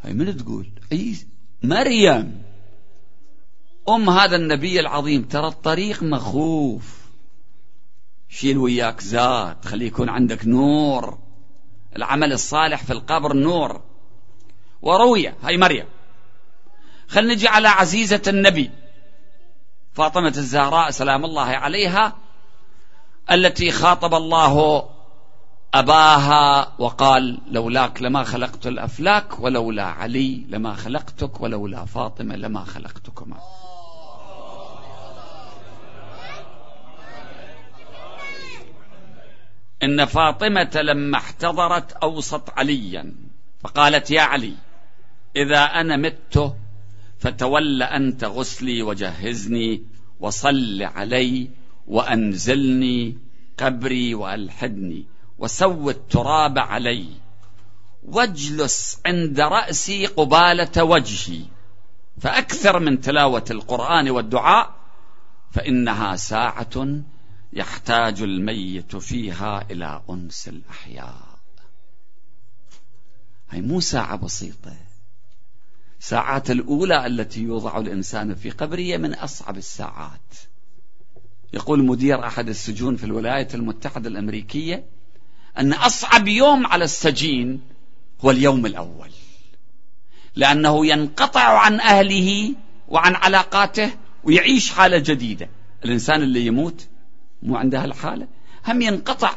هاي 0.00 0.14
من 0.14 0.36
تقول؟ 0.36 0.70
عيسى 0.92 1.26
مريم. 1.62 2.42
أم 3.88 4.10
هذا 4.10 4.36
النبي 4.36 4.80
العظيم 4.80 5.22
ترى 5.22 5.46
الطريق 5.46 6.02
مخوف. 6.02 6.98
شيل 8.28 8.58
وياك 8.58 9.00
زاد 9.00 9.64
خلي 9.64 9.86
يكون 9.86 10.08
عندك 10.08 10.46
نور. 10.46 11.18
العمل 11.96 12.32
الصالح 12.32 12.84
في 12.84 12.92
القبر 12.92 13.32
نور. 13.32 13.82
وروية 14.82 15.36
هاي 15.42 15.56
مريم. 15.56 15.86
خل 17.08 17.28
نجي 17.28 17.48
على 17.48 17.68
عزيزة 17.68 18.22
النبي 18.26 18.70
فاطمة 19.92 20.32
الزهراء 20.36 20.90
سلام 20.90 21.24
الله 21.24 21.46
عليها 21.46 22.16
التي 23.30 23.70
خاطب 23.70 24.14
الله 24.14 24.84
أباها 25.74 26.72
وقال 26.78 27.40
لولاك 27.50 28.02
لما 28.02 28.24
خلقت 28.24 28.66
الأفلاك 28.66 29.40
ولولا 29.40 29.84
علي 29.84 30.44
لما 30.48 30.74
خلقتك 30.74 31.40
ولولا 31.40 31.84
فاطمة 31.84 32.36
لما 32.36 32.64
خلقتكما. 32.64 33.36
إن 39.82 40.04
فاطمة 40.04 40.80
لما 40.82 41.18
احتضرت 41.18 41.92
أوصت 41.92 42.50
عليا 42.56 43.14
فقالت 43.60 44.10
يا 44.10 44.22
علي 44.22 44.54
إذا 45.36 45.64
أنا 45.64 45.96
مت 45.96 46.56
فتول 47.18 47.82
أنت 47.82 48.24
غسلي 48.24 48.82
وجهزني 48.82 49.82
وصل 50.20 50.82
علي 50.82 51.50
وأنزلني 51.86 53.18
قبري 53.58 54.14
وألحدني 54.14 55.06
وسو 55.38 55.90
التراب 55.90 56.58
علي 56.58 57.06
واجلس 58.02 59.00
عند 59.06 59.40
رأسي 59.40 60.06
قبالة 60.06 60.84
وجهي 60.84 61.42
فأكثر 62.20 62.78
من 62.78 63.00
تلاوة 63.00 63.44
القرآن 63.50 64.10
والدعاء 64.10 64.74
فإنها 65.50 66.16
ساعة 66.16 67.02
يحتاج 67.52 68.22
الميت 68.22 68.96
فيها 68.96 69.66
إلى 69.70 70.02
أنس 70.10 70.48
الأحياء. 70.48 71.38
هي 73.50 73.60
مو 73.60 73.80
ساعة 73.80 74.16
بسيطة. 74.16 74.76
ساعات 76.00 76.50
الأولى 76.50 77.06
التي 77.06 77.42
يوضع 77.42 77.78
الإنسان 77.78 78.34
في 78.34 78.50
قبره 78.50 78.96
من 78.96 79.14
أصعب 79.14 79.56
الساعات. 79.56 80.34
يقول 81.52 81.84
مدير 81.84 82.26
أحد 82.26 82.48
السجون 82.48 82.96
في 82.96 83.04
الولايات 83.04 83.54
المتحدة 83.54 84.08
الأمريكية 84.08 84.84
أن 85.58 85.72
أصعب 85.72 86.28
يوم 86.28 86.66
على 86.66 86.84
السجين 86.84 87.60
هو 88.20 88.30
اليوم 88.30 88.66
الأول 88.66 89.10
لأنه 90.36 90.86
ينقطع 90.86 91.58
عن 91.58 91.80
أهله 91.80 92.54
وعن 92.88 93.14
علاقاته 93.14 93.90
ويعيش 94.24 94.70
حالة 94.70 94.98
جديدة. 94.98 95.48
الإنسان 95.84 96.22
اللي 96.22 96.46
يموت 96.46 96.86
مو 97.42 97.56
عنده 97.56 97.84
الحالة 97.84 98.28
هم 98.68 98.82
ينقطع 98.82 99.34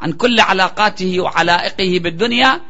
عن 0.00 0.12
كل 0.12 0.40
علاقاته 0.40 1.20
وعلائقه 1.20 1.98
بالدنيا 1.98 2.60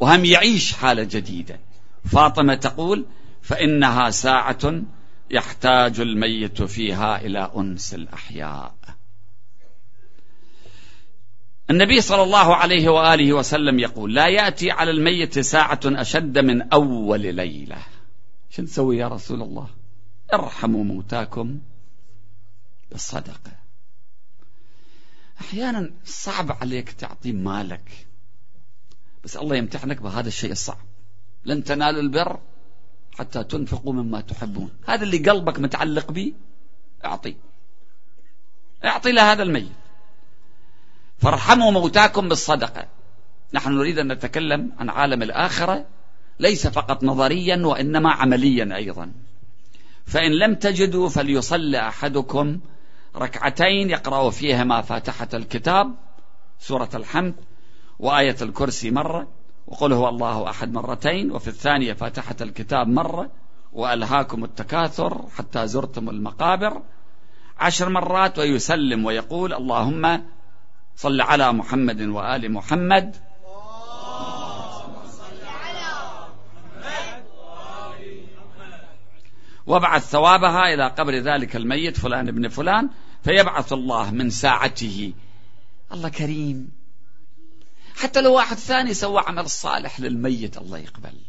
وهم 0.00 0.24
يعيش 0.24 0.72
حالة 0.72 1.02
جديدة. 1.02 1.60
فاطمة 2.04 2.54
تقول 2.54 3.06
فإنها 3.42 4.10
ساعة 4.10 4.82
يحتاج 5.30 6.00
الميت 6.00 6.62
فيها 6.62 7.20
إلى 7.20 7.52
أنس 7.56 7.94
الأحياء. 7.94 8.74
النبي 11.70 12.00
صلى 12.00 12.22
الله 12.22 12.56
عليه 12.56 12.88
وآله 12.88 13.32
وسلم 13.32 13.78
يقول 13.78 14.14
لا 14.14 14.26
يأتي 14.26 14.70
على 14.70 14.90
الميت 14.90 15.38
ساعة 15.38 15.80
أشد 15.84 16.38
من 16.38 16.62
أول 16.62 17.20
ليلة. 17.34 17.82
شو 18.50 18.62
نسوي 18.62 18.96
يا 18.96 19.08
رسول 19.08 19.42
الله؟ 19.42 19.68
ارحموا 20.32 20.84
موتاكم 20.84 21.60
بالصدقة. 22.90 23.52
أحيانا 25.40 25.90
صعب 26.04 26.52
عليك 26.52 26.92
تعطي 26.92 27.32
مالك 27.32 28.06
بس 29.24 29.36
الله 29.36 29.56
يمتحنك 29.56 30.02
بهذا 30.02 30.28
الشيء 30.28 30.52
الصعب. 30.52 30.93
لن 31.46 31.64
تنالوا 31.64 32.02
البر 32.02 32.38
حتى 33.18 33.44
تنفقوا 33.44 33.92
مما 33.92 34.20
تحبون. 34.20 34.70
هذا 34.86 35.02
اللي 35.02 35.18
قلبك 35.18 35.58
متعلق 35.58 36.12
به 36.12 36.32
أعطي. 37.04 37.36
أعطي 38.84 39.12
لهذا 39.12 39.42
الميت. 39.42 39.72
فارحموا 41.18 41.70
موتاكم 41.70 42.28
بالصدقة. 42.28 42.86
نحن 43.54 43.72
نريد 43.72 43.98
أن 43.98 44.12
نتكلم 44.12 44.72
عن 44.78 44.90
عالم 44.90 45.22
الآخرة 45.22 45.86
ليس 46.40 46.66
فقط 46.66 47.04
نظريا 47.04 47.66
وإنما 47.66 48.10
عمليا 48.10 48.76
أيضا. 48.76 49.12
فإن 50.06 50.32
لم 50.32 50.54
تجدوا 50.54 51.08
فليصلي 51.08 51.88
أحدكم 51.88 52.60
ركعتين 53.16 53.90
يقرأ 53.90 54.30
فيهما 54.30 54.82
فاتحة 54.82 55.28
الكتاب 55.34 55.94
سورة 56.60 56.90
الحمد 56.94 57.34
وآية 57.98 58.36
الكرسي 58.42 58.90
مرة. 58.90 59.28
وقل 59.66 59.92
هو 59.92 60.08
الله 60.08 60.50
أحد 60.50 60.72
مرتين 60.72 61.32
وفي 61.32 61.48
الثانية 61.48 61.92
فاتحة 61.92 62.36
الكتاب 62.40 62.88
مرة 62.88 63.30
وألهاكم 63.72 64.44
التكاثر 64.44 65.24
حتى 65.36 65.66
زرتم 65.66 66.10
المقابر 66.10 66.82
عشر 67.58 67.88
مرات 67.88 68.38
ويسلم 68.38 69.04
ويقول 69.04 69.54
اللهم 69.54 70.22
صل 70.96 71.20
على 71.20 71.52
محمد 71.52 72.00
وآل 72.00 72.52
محمد. 72.52 73.16
وابعث 79.66 80.10
ثوابها 80.10 80.74
إلى 80.74 80.88
قبر 80.88 81.12
ذلك 81.12 81.56
الميت 81.56 81.96
فلان 81.96 82.28
ابن 82.28 82.48
فلان 82.48 82.90
فيبعث 83.22 83.72
الله 83.72 84.10
من 84.10 84.30
ساعته. 84.30 85.12
الله 85.92 86.08
كريم. 86.08 86.83
حتى 87.94 88.20
لو 88.20 88.34
واحد 88.34 88.56
ثاني 88.56 88.94
سوى 88.94 89.22
عمل 89.26 89.50
صالح 89.50 90.00
للميت 90.00 90.56
الله 90.58 90.78
يقبل. 90.78 91.20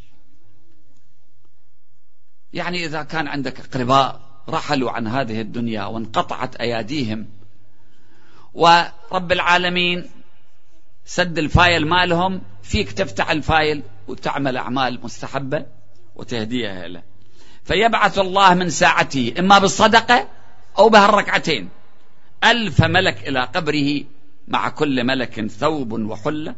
يعني 2.52 2.84
إذا 2.84 3.02
كان 3.02 3.28
عندك 3.28 3.60
أقرباء 3.60 4.20
رحلوا 4.48 4.90
عن 4.90 5.06
هذه 5.06 5.40
الدنيا 5.40 5.84
وانقطعت 5.84 6.56
أياديهم 6.56 7.28
ورب 8.54 9.32
العالمين 9.32 10.10
سد 11.04 11.38
ال 11.38 11.48
file 11.48 11.86
مالهم 11.86 12.42
فيك 12.62 12.92
تفتح 12.92 13.30
ال 13.30 13.40
file 13.40 13.82
وتعمل 14.08 14.56
أعمال 14.56 15.00
مستحبة 15.02 15.66
وتهديها 16.16 16.88
له. 16.88 17.02
فيبعث 17.64 18.18
الله 18.18 18.54
من 18.54 18.70
ساعته 18.70 19.34
إما 19.38 19.58
بالصدقة 19.58 20.28
أو 20.78 20.88
بهالركعتين. 20.88 21.68
ألف 22.44 22.84
ملك 22.84 23.28
إلى 23.28 23.40
قبره 23.44 24.04
مع 24.48 24.68
كل 24.68 25.04
ملك 25.04 25.46
ثوب 25.46 25.92
وحلة 25.92 26.54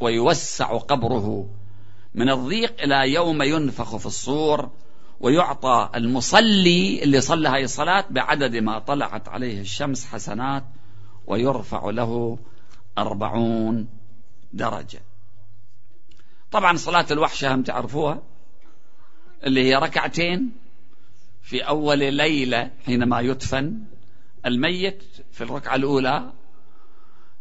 ويوسع 0.00 0.76
قبره 0.76 1.48
من 2.14 2.30
الضيق 2.30 2.82
إلى 2.82 3.12
يوم 3.12 3.42
ينفخ 3.42 3.96
في 3.96 4.06
الصور 4.06 4.70
ويعطى 5.20 5.90
المصلي 5.94 7.02
اللي 7.02 7.20
صلى 7.20 7.48
هذه 7.48 7.62
الصلاة 7.64 8.04
بعدد 8.10 8.56
ما 8.56 8.78
طلعت 8.78 9.28
عليه 9.28 9.60
الشمس 9.60 10.06
حسنات 10.06 10.64
ويرفع 11.26 11.90
له 11.90 12.38
أربعون 12.98 13.88
درجة. 14.52 15.00
طبعا 16.50 16.76
صلاة 16.76 17.06
الوحشة 17.10 17.54
هم 17.54 17.62
تعرفوها 17.62 18.22
اللي 19.44 19.64
هي 19.64 19.74
ركعتين 19.74 20.52
في 21.42 21.60
أول 21.60 21.98
ليلة 22.14 22.70
حينما 22.86 23.20
يدفن 23.20 23.78
الميت 24.46 25.02
في 25.32 25.44
الركعة 25.44 25.74
الأولى 25.74 26.32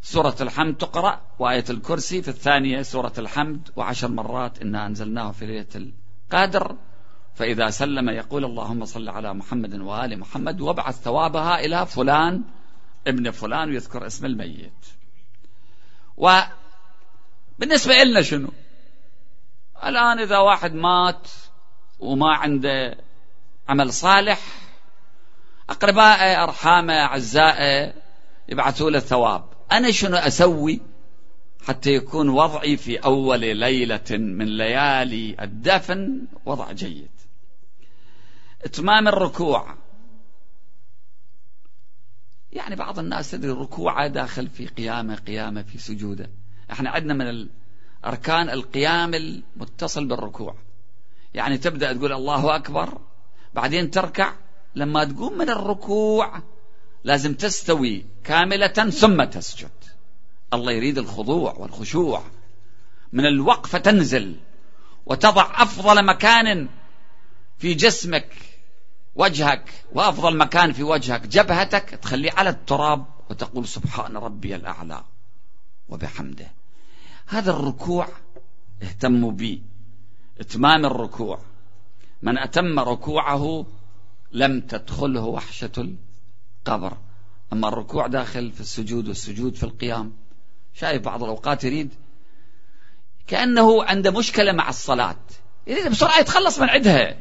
سورة 0.02 0.36
الحمد 0.42 0.76
تقرأ 0.76 1.22
وآية 1.40 1.66
الكرسي 1.70 2.22
في 2.22 2.28
الثانية 2.28 2.82
سورة 2.82 3.14
الحمد 3.18 3.70
وعشر 3.76 4.08
مرات 4.08 4.62
إنا 4.62 4.88
أنزلناه 4.88 5.32
في 5.32 5.46
ليلة 5.46 5.68
القدر. 5.76 6.76
فإذا 7.36 7.70
سلم 7.70 8.10
يقول 8.10 8.46
اللهم 8.46 8.86
صل 8.86 9.10
على 9.10 9.34
محمد 9.34 9.76
وآل 9.76 10.20
محمد 10.20 10.62
وابعث 10.62 11.02
ثوابها 11.02 11.60
إلى 11.60 11.86
فلان 11.86 12.44
ابن 13.08 13.32
فلان 13.32 13.70
ويذكر 13.70 14.08
اسم 14.08 14.26
الميت. 14.26 14.86
وبالنسبة 16.18 18.04
لنا 18.04 18.22
شنو؟ 18.22 18.50
الآن 19.84 20.20
إذا 20.20 20.38
واحد 20.38 20.74
مات 20.74 21.28
وما 22.00 22.36
عنده 22.36 22.98
عمل 23.70 23.94
صالح 23.94 24.40
أقربائه 25.70 26.44
أرحامه 26.44 26.94
أعزائه 26.94 27.94
يبعثوا 28.50 28.90
له 28.90 29.00
ثواب. 29.00 29.51
أنا 29.72 29.92
شنو 29.92 30.18
أسوي 30.18 30.82
حتى 31.68 31.90
يكون 31.90 32.30
وضعي 32.30 32.78
في 32.78 32.98
أول 32.98 33.40
ليلة 33.40 34.10
من 34.10 34.58
ليالي 34.58 35.44
الدفن 35.44 36.28
وضع 36.46 36.72
جيد؟ 36.72 37.12
إتمام 38.66 39.08
الركوع. 39.08 39.76
يعني 42.52 42.76
بعض 42.76 43.00
الناس 43.00 43.32
تدري 43.32 43.52
ركوعه 43.52 44.08
داخل 44.08 44.48
في 44.48 44.68
قيامة 44.68 45.16
قيامة 45.16 45.62
في 45.62 45.78
سجودة. 45.78 46.30
إحنا 46.72 46.90
عندنا 46.90 47.14
من 47.14 47.48
الأركان 48.04 48.50
القيام 48.50 49.14
المتصل 49.14 50.08
بالركوع. 50.08 50.56
يعني 51.34 51.58
تبدأ 51.58 51.94
تقول 51.94 52.14
الله 52.14 52.56
أكبر 52.56 53.02
بعدين 53.54 53.92
تركع. 53.92 54.34
لما 54.76 55.04
تقوم 55.04 55.38
من 55.38 55.50
الركوع 55.50 56.42
لازم 57.04 57.34
تستوي 57.34 58.06
كاملة 58.24 58.90
ثم 58.90 59.24
تسجد. 59.24 59.70
الله 60.54 60.72
يريد 60.72 60.98
الخضوع 60.98 61.54
والخشوع. 61.54 62.24
من 63.14 63.26
الوقفة 63.26 63.78
تنزل 63.78 64.36
وتضع 65.06 65.64
أفضل 65.64 66.06
مكان 66.06 66.70
في 67.58 67.74
جسمك 67.74 68.36
وجهك 69.16 69.74
وأفضل 69.94 70.38
مكان 70.38 70.74
في 70.74 70.84
وجهك 70.84 71.28
جبهتك 71.28 71.90
تخليه 71.90 72.32
على 72.32 72.50
التراب 72.50 73.06
وتقول 73.30 73.68
سبحان 73.68 74.18
ربي 74.18 74.56
الأعلى 74.56 75.04
وبحمده. 75.90 76.52
هذا 77.28 77.52
الركوع 77.52 78.08
اهتموا 78.84 79.32
به 79.32 79.62
إتمام 80.40 80.86
الركوع. 80.86 81.40
من 82.22 82.38
أتم 82.38 82.80
ركوعه 82.80 83.66
لم 84.32 84.62
تدخله 84.62 85.24
وحشة 85.26 85.96
القبر 86.68 86.98
أما 87.54 87.68
الركوع 87.68 88.08
داخل 88.08 88.52
في 88.52 88.62
السجود 88.62 89.08
والسجود 89.08 89.56
في 89.56 89.64
القيام 89.64 90.14
شايف 90.74 91.02
بعض 91.02 91.24
الأوقات 91.24 91.64
يريد 91.64 91.94
كأنه 93.28 93.84
عنده 93.84 94.12
مشكلة 94.12 94.52
مع 94.52 94.70
الصلاة 94.70 95.18
يريد 95.68 95.88
بسرعة 95.88 96.20
يتخلص 96.20 96.60
من 96.60 96.70
عندها. 96.70 97.18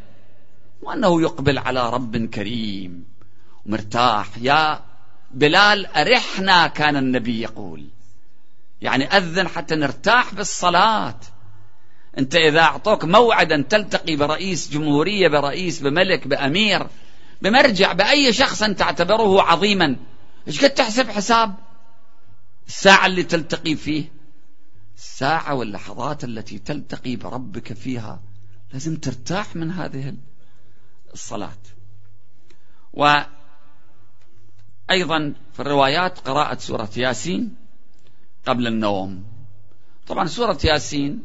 وأنه 0.82 1.22
يقبل 1.22 1.58
على 1.58 1.90
رب 1.90 2.16
كريم 2.16 3.04
ومرتاح. 3.66 4.28
يا 4.40 4.80
بلال 5.30 5.86
أرحنا 5.86 6.66
كان 6.66 6.96
النبي 6.96 7.40
يقول. 7.40 7.86
يعني 8.80 9.04
أذن 9.04 9.48
حتى 9.48 9.74
نرتاح 9.74 10.34
بالصلاة. 10.34 11.20
أنت 12.18 12.34
إذا 12.36 12.60
أعطوك 12.60 13.04
موعدا 13.04 13.64
تلتقي 13.68 14.16
برئيس 14.16 14.70
جمهورية 14.70 15.28
برئيس 15.28 15.80
بملك 15.80 16.28
بأمير 16.28 16.86
بمرجع 17.42 17.92
بأي 17.92 18.32
شخص 18.32 18.58
تعتبره 18.58 19.42
عظيما. 19.42 19.96
إيش 20.48 20.64
قد 20.64 20.70
تحسب 20.70 21.08
حساب؟ 21.08 21.54
الساعة 22.66 23.06
اللي 23.06 23.22
تلتقي 23.22 23.74
فيه. 23.74 24.12
الساعة 24.96 25.54
واللحظات 25.54 26.24
التي 26.24 26.58
تلتقي 26.58 27.16
بربك 27.16 27.72
فيها. 27.72 28.20
لازم 28.72 28.96
ترتاح 28.96 29.56
من 29.56 29.70
هذه 29.70 30.14
الصلاة. 31.12 31.58
وأيضا 32.92 33.26
في 35.52 35.60
الروايات 35.60 36.18
قراءة 36.18 36.58
سورة 36.58 36.90
ياسين 36.96 37.54
قبل 38.46 38.66
النوم. 38.66 39.24
طبعا 40.06 40.26
سورة 40.26 40.58
ياسين 40.64 41.24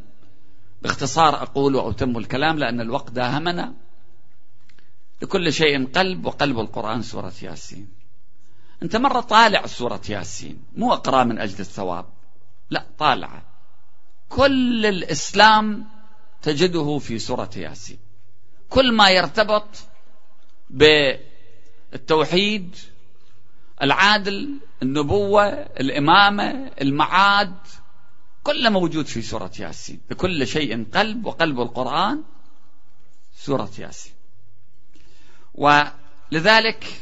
باختصار 0.82 1.42
أقول 1.44 1.76
وأتم 1.76 2.18
الكلام 2.18 2.60
لأن 2.60 2.82
الوقت 2.82 3.12
داهمنا. 3.12 3.74
لكل 5.22 5.54
شيء 5.54 5.88
قلب 5.88 6.26
وقلب 6.26 6.60
القرآن 6.60 7.02
سورة 7.02 7.34
ياسين. 7.42 7.88
أنت 8.84 8.96
مرة 8.96 9.20
طالع 9.20 9.66
سورة 9.66 10.02
ياسين 10.10 10.64
مو 10.76 10.94
أقرأ 10.94 11.24
من 11.24 11.40
أجل 11.40 11.60
الثواب. 11.60 12.06
لا 12.70 12.86
طالعة. 12.98 13.44
كل 14.30 14.86
الإسلام 14.86 15.86
تجده 16.42 16.98
في 16.98 17.20
سورة 17.20 17.50
ياسين. 17.56 17.98
كل 18.70 18.92
ما 18.92 19.10
يرتبط 19.10 19.68
بالتوحيد 21.90 22.76
العادل 23.82 24.60
النبوة 24.84 25.46
الإمامة 25.54 26.72
المعاد 26.82 27.56
كله 28.44 28.70
موجود 28.70 29.06
في 29.06 29.22
سورة 29.22 29.52
ياسين. 29.60 30.02
بكل 30.10 30.48
شيء 30.48 30.86
قلب 30.94 31.26
وقلب 31.26 31.62
القرآن 31.62 32.24
سورة 33.36 33.72
ياسين. 33.80 34.15
ولذلك 35.56 37.02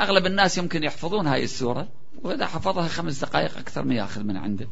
أغلب 0.00 0.26
الناس 0.26 0.58
يمكن 0.58 0.84
يحفظون 0.84 1.26
هاي 1.26 1.44
السورة 1.44 1.88
وإذا 2.22 2.46
حفظها 2.46 2.88
خمس 2.88 3.24
دقائق 3.24 3.58
أكثر 3.58 3.84
ما 3.84 3.94
يأخذ 3.94 4.22
من 4.22 4.36
عنده. 4.36 4.68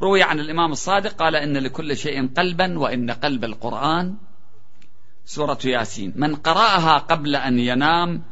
روي 0.00 0.22
عن 0.22 0.40
الإمام 0.40 0.72
الصادق 0.72 1.10
قال 1.10 1.36
إن 1.36 1.56
لكل 1.56 1.96
شيء 1.96 2.28
قلبا 2.28 2.78
وإن 2.78 3.10
قلب 3.10 3.44
القرآن 3.44 4.16
سورة 5.24 5.58
ياسين. 5.64 6.12
من 6.16 6.34
قرأها 6.34 6.98
قبل 6.98 7.36
أن 7.36 7.58
ينام 7.58 8.22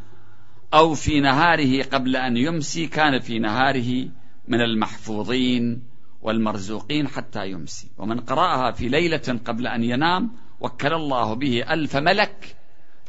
أو 0.75 0.95
في 0.95 1.21
نهاره 1.21 1.83
قبل 1.83 2.17
أن 2.17 2.37
يمسي 2.37 2.87
كان 2.87 3.21
في 3.21 3.39
نهاره 3.39 4.09
من 4.49 4.61
المحفوظين 4.61 5.83
والمرزوقين 6.23 7.09
حتى 7.09 7.51
يمسي. 7.51 7.91
ومن 7.99 8.21
قرأها 8.21 8.71
في 8.71 8.89
ليلة 8.89 9.41
قبل 9.47 9.67
أن 9.67 9.85
ينام 9.85 10.31
وكل 10.61 10.93
الله 10.93 11.35
به 11.35 11.73
ألف 11.73 11.97
ملك 11.97 12.58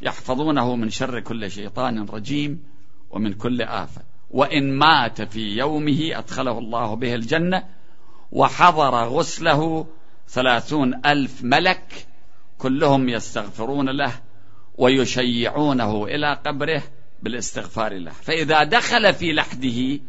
يحفظونه 0.02 0.76
من 0.76 0.90
شر 0.90 1.20
كل 1.20 1.50
شيطان 1.50 2.04
رجيم 2.04 2.62
ومن 3.10 3.32
كل 3.32 3.62
آفة. 3.62 4.02
وإن 4.30 4.72
مات 4.72 5.22
في 5.22 5.40
يومه 5.40 6.10
أدخله 6.18 6.58
الله 6.58 6.94
به 6.94 7.14
الجنة 7.14 7.64
وحضر 8.32 8.94
غسله 9.08 9.86
ثلاثون 10.28 11.06
ألف 11.06 11.44
ملك 11.44 12.06
كلهم 12.58 13.08
يستغفرون 13.08 13.88
له 13.88 14.12
ويشيعونه 14.78 16.04
إلى 16.04 16.38
قبره 16.46 16.82
بالاستغفار 17.22 17.92
له. 17.92 18.12
فإذا 18.12 18.64
دخل 18.64 19.14
في 19.14 19.32
لحده 19.32 20.00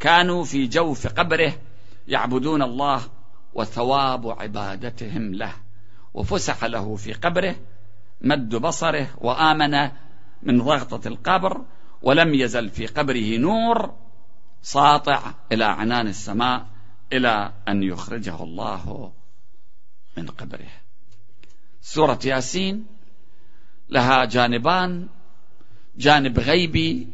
كانوا 0.00 0.44
في 0.44 0.66
جوف 0.66 1.06
قبره 1.06 1.52
يعبدون 2.08 2.62
الله 2.62 3.02
وثواب 3.54 4.28
عبادتهم 4.28 5.34
له. 5.34 5.52
وفسح 6.14 6.64
له 6.64 6.96
في 6.96 7.12
قبره 7.12 7.56
مد 8.20 8.56
بصره 8.56 9.08
وآمن 9.18 9.90
من 10.42 10.62
ضغطة 10.62 11.08
القبر 11.08 11.64
ولم 12.02 12.34
يزل 12.34 12.68
في 12.68 12.86
قبره 12.86 13.36
نور 13.36 13.94
ساطع 14.62 15.34
إلى 15.52 15.64
عنان 15.64 16.06
السماء 16.06 16.66
إلى 17.12 17.52
أن 17.68 17.82
يخرجه 17.82 18.42
الله 18.42 19.12
من 20.16 20.26
قبره. 20.26 20.70
سورة 21.80 22.18
ياسين 22.24 22.86
لها 23.88 24.24
جانبان 24.24 25.08
جانب 25.96 26.38
غيبي 26.38 27.08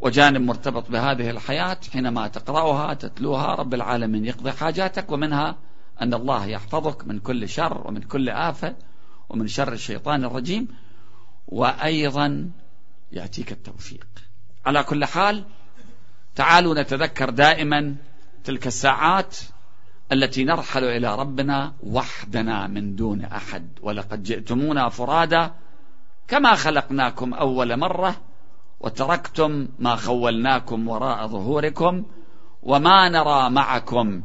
وجانب 0.00 0.40
مرتبط 0.40 0.90
بهذه 0.90 1.30
الحياة. 1.30 1.78
حينما 1.92 2.28
تقرأها 2.28 2.94
تتلوها 2.94 3.54
رب 3.54 3.74
العالمين 3.74 4.24
يقضي 4.24 4.52
حاجاتك 4.52 5.12
ومنها 5.12 5.56
أن 6.02 6.14
الله 6.14 6.46
يحفظك 6.46 7.06
من 7.06 7.18
كل 7.18 7.48
شر 7.48 7.88
ومن 7.88 8.02
كل 8.02 8.28
آفة. 8.28 8.76
ومن 9.28 9.46
شر 9.46 9.72
الشيطان 9.72 10.24
الرجيم 10.24 10.68
وأيضا 11.48 12.50
يأتيك 13.12 13.52
التوفيق. 13.52 14.06
على 14.66 14.82
كل 14.82 15.04
حال 15.04 15.44
تعالوا 16.34 16.74
نتذكر 16.74 17.30
دائما 17.30 17.96
تلك 18.44 18.66
الساعات 18.66 19.36
التي 20.12 20.44
نرحل 20.44 20.84
إلى 20.84 21.16
ربنا 21.16 21.72
وحدنا 21.82 22.66
من 22.66 22.96
دون 22.96 23.24
أحد. 23.24 23.68
ولقد 23.82 24.22
جئتمونا 24.22 24.88
فرادا 24.88 25.54
كما 26.28 26.54
خلقناكم 26.54 27.34
أول 27.34 27.76
مرة 27.76 28.16
وتركتم 28.80 29.68
ما 29.78 29.96
خولناكم 29.96 30.88
وراء 30.88 31.26
ظهوركم 31.26 32.04
وما 32.62 33.08
نرى 33.08 33.50
معكم 33.50 34.22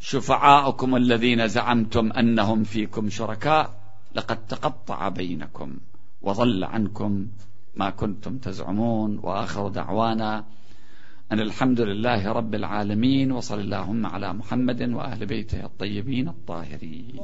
شفعاءكم 0.00 0.96
الذين 0.96 1.48
زعمتم 1.48 2.12
أنهم 2.12 2.64
فيكم 2.64 3.10
شركاء. 3.10 3.83
لقد 4.14 4.46
تقطع 4.46 5.08
بينكم 5.08 5.76
وضل 6.22 6.64
عنكم 6.64 7.26
ما 7.74 7.90
كنتم 7.90 8.38
تزعمون 8.38 9.18
وآخر 9.18 9.68
دعوانا 9.68 10.44
أن 11.32 11.40
الحمد 11.40 11.80
لله 11.80 12.32
رب 12.32 12.54
العالمين 12.54 13.32
وصل 13.32 13.60
اللهم 13.60 14.06
على 14.06 14.32
محمد 14.32 14.82
وأهل 14.82 15.26
بيته 15.26 15.64
الطيبين 15.64 16.28
الطاهرين. 16.28 17.18